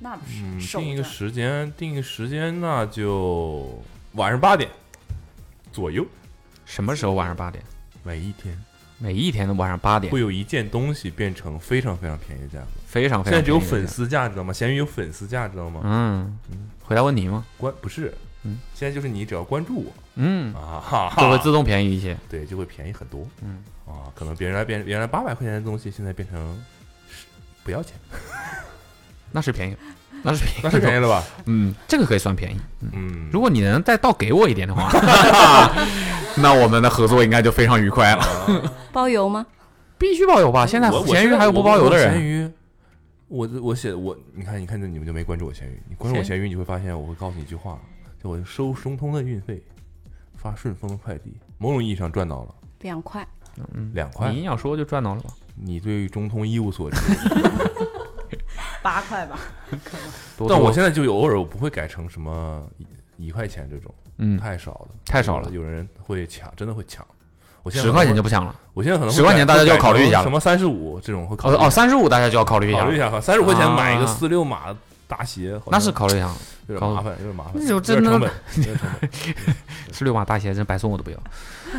[0.00, 3.82] 那不是、嗯，定一个时间，定一个时间，那就
[4.18, 4.68] 晚上八点
[5.72, 6.04] 左右，
[6.66, 7.62] 什么时候晚上八点？
[8.02, 8.60] 每一天
[8.98, 12.66] 每一天的晚上八点会，有一件东西变成非常非常便宜的价格。
[12.84, 14.52] 非常非常现在只有粉丝价，知道吗？
[14.52, 15.82] 闲鱼有粉丝价，知道吗？
[15.84, 17.46] 嗯嗯，回答问题吗？
[17.56, 18.12] 关不是，
[18.42, 22.18] 嗯，现在就是你只要关注我嗯，啊，哈哈就会自动便宜一些。
[22.28, 23.24] 对，就会便宜很多。
[23.40, 26.60] 嗯啊，可能别人来变原来八百块钱的东西，现在变成
[27.08, 27.24] 是
[27.62, 27.94] 不要钱，
[29.30, 29.76] 那是便宜，
[30.22, 31.24] 那是便宜，那是便宜了吧？
[31.46, 32.56] 嗯，这个可以算便宜。
[32.92, 34.90] 嗯，如果你能再倒给我一点的话，
[36.36, 38.24] 那我们的合作应该就非常愉快了。
[38.92, 39.46] 包邮吗？
[39.96, 40.66] 必须包邮吧？
[40.66, 42.08] 现在我我闲鱼还有不包邮的人。
[42.08, 42.50] 我闲鱼，
[43.28, 45.80] 我我写我，你看你看，你们就没关注我咸鱼。
[45.88, 47.78] 你关注我咸鱼，你会发现我会告诉你一句话，
[48.22, 49.62] 就我收中通的运费，
[50.36, 53.26] 发顺丰的快递，某种意义上赚到了两块，
[53.74, 54.38] 嗯，两块你。
[54.38, 55.30] 硬要说就赚到了吧？
[55.60, 56.96] 你对中通一无所知，
[58.82, 59.38] 八块吧，
[60.48, 62.62] 但我现在就偶尔我不会改成什么
[63.16, 67.06] 一一块钱这种，嗯，太少了，太少了有人会抢，真的会抢。
[67.62, 68.54] 我现在十块钱就不，抢了。
[68.72, 74.74] 我现在可能会10块钱大家就要考虑一下什么三十五这种会考虑哦哦，三十五大家就要考虑一下，考虑一下哈，三十块钱买一个啊四六码
[75.06, 76.30] 大鞋，那是考虑一下。
[76.68, 79.10] 有点麻烦，有点麻烦，那就有真的点成本，有点成本，
[79.90, 81.16] 十六码大鞋真白送我都不要。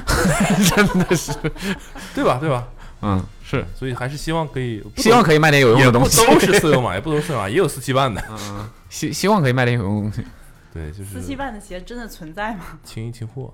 [0.76, 1.32] 真的是
[2.16, 2.39] 对吧？
[2.41, 2.68] 对吧？
[3.02, 6.26] 嗯，是，所以还是希望可以，希望可以卖点有用的东西。
[6.26, 8.22] 都是四六码，也不都是四六码，也有四七半的。
[8.30, 10.24] 嗯，希希望可以卖点有用的东西。
[10.74, 12.80] 对，就是四七半的鞋真的存在吗？
[12.84, 13.54] 清一清货，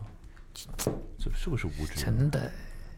[1.18, 2.04] 这是不是无知？
[2.04, 2.52] 真的，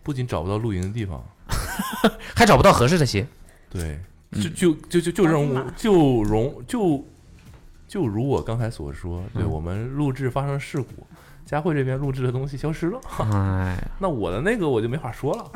[0.03, 1.23] 不仅找不到露营的地方，
[2.35, 3.27] 还找不到合适的鞋。
[3.69, 3.99] 对，
[4.31, 7.05] 嗯就就就就就容就容就
[7.87, 11.05] 就如我刚才所说，对嗯我们录制发生事故，
[11.45, 15.51] 佳慧这边录制的东西消失了，哎， 那我的那个我就没法说了。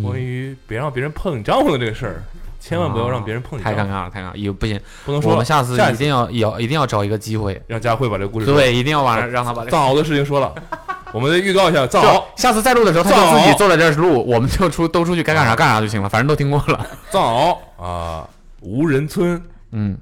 [0.00, 2.22] 关于别让别人碰你帐篷的这个事儿，
[2.60, 4.80] 千万不要让别人碰你太尴尬了，太尴尬，也不行。
[5.04, 10.54] 不能说我们下次一定要要一定要找一个机会，让佳慧把这个故事说对，一定要把让他把藏獒的事情说了，
[11.12, 16.86] 我们再预告一下藏獒，下次再录的时候，他藏獒就自己坐在这儿录，我们就出都出去该干啥干啥就行了，反正都听过了。
[17.10, 18.28] 藏獒啊，
[18.60, 19.42] 无人村。
[19.72, 19.96] 嗯，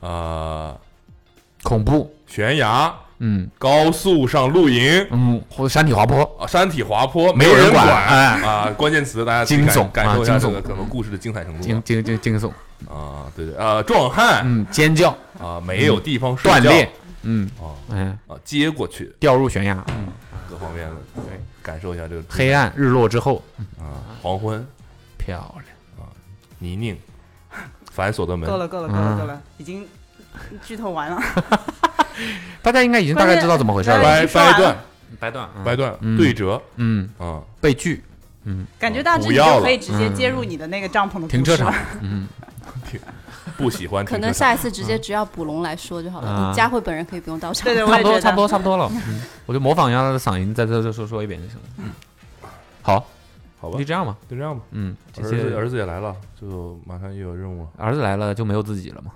[0.00, 0.74] 啊，
[1.62, 2.92] 恐怖，悬崖，
[3.24, 3.48] 嗯。
[3.58, 5.06] 高速上露营。
[5.10, 8.06] 嗯，或者山体滑坡，啊，山体滑坡，没有人管管。
[8.08, 8.24] 哎。
[8.42, 12.48] 啊，关键词大家惊悚感受一下啊惊悚这个可能故事的精彩程度惊惊惊惊悚，
[12.88, 14.42] 啊，对对啊，壮汉。
[14.44, 16.60] 嗯，尖叫，啊，没有地方睡觉。
[16.60, 16.90] 断裂，
[17.22, 19.14] 嗯，啊嗯，啊，接过去。
[19.20, 20.08] 掉入悬崖，嗯，
[20.50, 23.42] 各方面的对，感受一下这个黑暗日落之后，
[23.78, 24.66] 啊，黄昏，
[25.16, 25.66] 漂亮。
[25.98, 26.10] 啊，
[26.58, 26.96] 泥泞，
[27.92, 28.48] 反锁的门。
[28.48, 28.96] 够，了，够了，够嗯。
[28.96, 29.86] 了，够了，已经
[30.64, 31.20] 剧透完了。
[32.62, 34.02] 大家应该已经大概知道怎么回事了。
[34.02, 34.76] 掰掰断，
[35.18, 36.16] 掰断，掰断，嗯。
[36.16, 36.60] 对折。
[36.76, 38.02] 嗯，啊，被拒，
[38.44, 41.72] 嗯，感觉大致就可以直接接入你的那个帐篷的停车场。
[41.72, 42.28] 了，嗯，
[43.56, 46.24] 不喜欢可，能下一次直接只要捕龙来说就好啊。
[46.24, 46.48] 了。
[46.50, 47.64] 你佳慧本人可以不用到场。
[47.64, 48.90] 对对，我差不多，差不多，差不多了。
[49.08, 51.62] 嗯，我就模仿一下他的嗓音，再再再说说一遍就行了。
[51.78, 51.90] 嗯，
[52.82, 53.06] 好，
[53.60, 53.78] 好吧。
[53.78, 54.16] 就，这样吧。
[54.28, 54.62] 就这样吧。
[54.70, 57.68] 嗯，这儿子儿子也来了，就马上又有任务了。
[57.78, 59.10] 儿子来了就没有自己了嘛。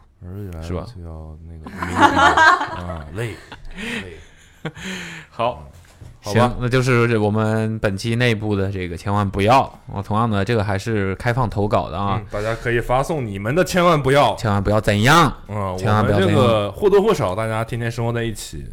[0.62, 3.34] 是吧就要那个 啊，累
[3.76, 4.70] 累。
[5.30, 5.62] 好，
[6.20, 9.72] 好吧行，那就是我们本期内部的这个千万不要。
[9.92, 14.34] 我同样的，这个还是开放投稿的啊嗯，，大家可以发送你们的，千万不要。
[14.36, 15.32] 千万不要怎样。
[15.48, 18.64] 嗯，我千万不要这个或多或少，大家天天生活在一起，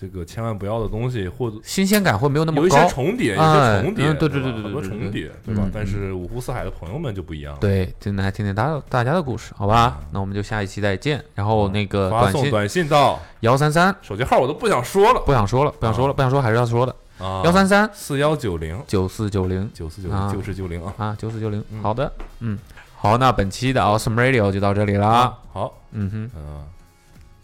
[0.00, 2.88] 这个千万不要的东西，或者新鲜感会没有那么有一些。
[2.88, 5.70] 重叠，一些重叠，对对对吧很多对对对对重叠，对吧嗯？
[5.74, 7.58] 但是五湖四海的朋友们就不一样了。
[7.60, 10.00] 对，就来听听大大家的故事，好吧？
[10.10, 11.22] 那我们就下一期再见。
[11.34, 16.94] 然后那个发短信送短信到幺三三，手机号，我都不想说了不想说了，不想说了，不想说还是要说的。
[17.18, 21.62] 啊，幺三三四幺九零九四九零九四九啊零九四九零啊啊，九四九零。
[21.70, 22.58] 嗯好的，嗯，
[22.96, 25.06] 好，那本期的 Awesome Radio 就到这里了。
[25.06, 26.64] 啊，好，嗯哼，嗯，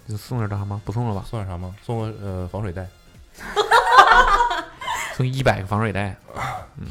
[0.08, 0.80] 就送点啥吗？
[0.84, 1.24] 不送了吧？
[1.28, 1.74] 送点啥吗？
[1.82, 2.86] 送个呃防水袋。
[5.16, 6.16] 送一百个防水袋。
[6.78, 6.86] 嗯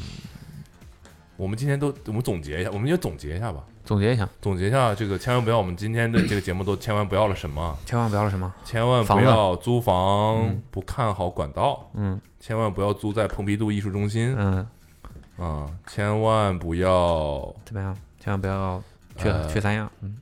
[1.36, 3.62] 我们今天都我们总结一下，我们就总结一下吧。
[3.84, 7.76] 总结一下，总结一下，这个千万不要，我们今天的这个节目都千万不要了什么？
[7.84, 8.52] 千万不要了什么？
[8.64, 14.66] 千万不要租房嗯不看好管道，嗯千万不要租在蓬皮杜艺术中心嗯，
[15.38, 15.68] 啊！
[15.86, 17.94] 千万不要怎么样？
[18.18, 18.82] 千万不要
[19.18, 19.90] 缺呃缺三样。
[20.00, 20.16] 嗯，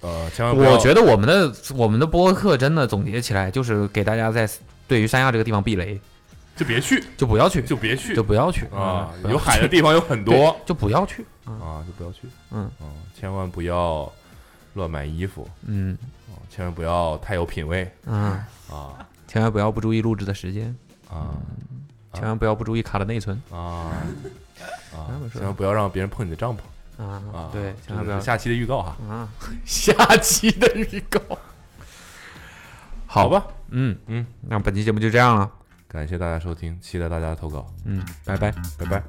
[0.00, 0.72] 呃，千万不要。
[0.72, 4.48] 我觉得我们的我们的播客真的总结起来就是给大家在
[4.86, 6.00] 对于三亚这个地方避雷，
[6.56, 8.14] 就别去，就不要去，就别去。
[8.14, 8.66] 就不要去。
[8.66, 9.10] 啊！
[9.22, 10.34] 嗯有海的地方有很多。
[10.34, 11.24] 对就不要去。
[11.46, 11.60] 嗯。
[11.60, 12.20] 啊，就不要去。
[12.50, 12.64] 嗯。
[12.80, 12.86] 啊，
[13.18, 14.10] 千万不要
[14.74, 15.48] 乱买衣服。
[15.66, 15.96] 嗯。
[16.28, 16.38] 啊！
[16.50, 17.90] 千万不要太有品味。
[18.06, 18.32] 嗯，
[18.70, 19.06] 啊。
[19.26, 20.74] 千万不要不注意录制的时间，
[21.10, 21.34] 啊。
[22.14, 23.40] 千万不要不注意卡的内存。
[23.50, 23.92] 啊。
[24.92, 26.60] 啊 千万不要让别人碰你的帐篷
[26.98, 27.48] 啊啊！
[27.52, 28.96] 对，千万不要这是下期的预告哈。
[29.08, 29.28] 啊，
[29.64, 31.20] 下期的预告。
[33.06, 35.50] 好吧，嗯，嗯，那本期节目就这样了。
[35.86, 38.52] 感谢大家收听，期待大家的投稿，嗯，拜拜。
[38.78, 39.02] 拜拜。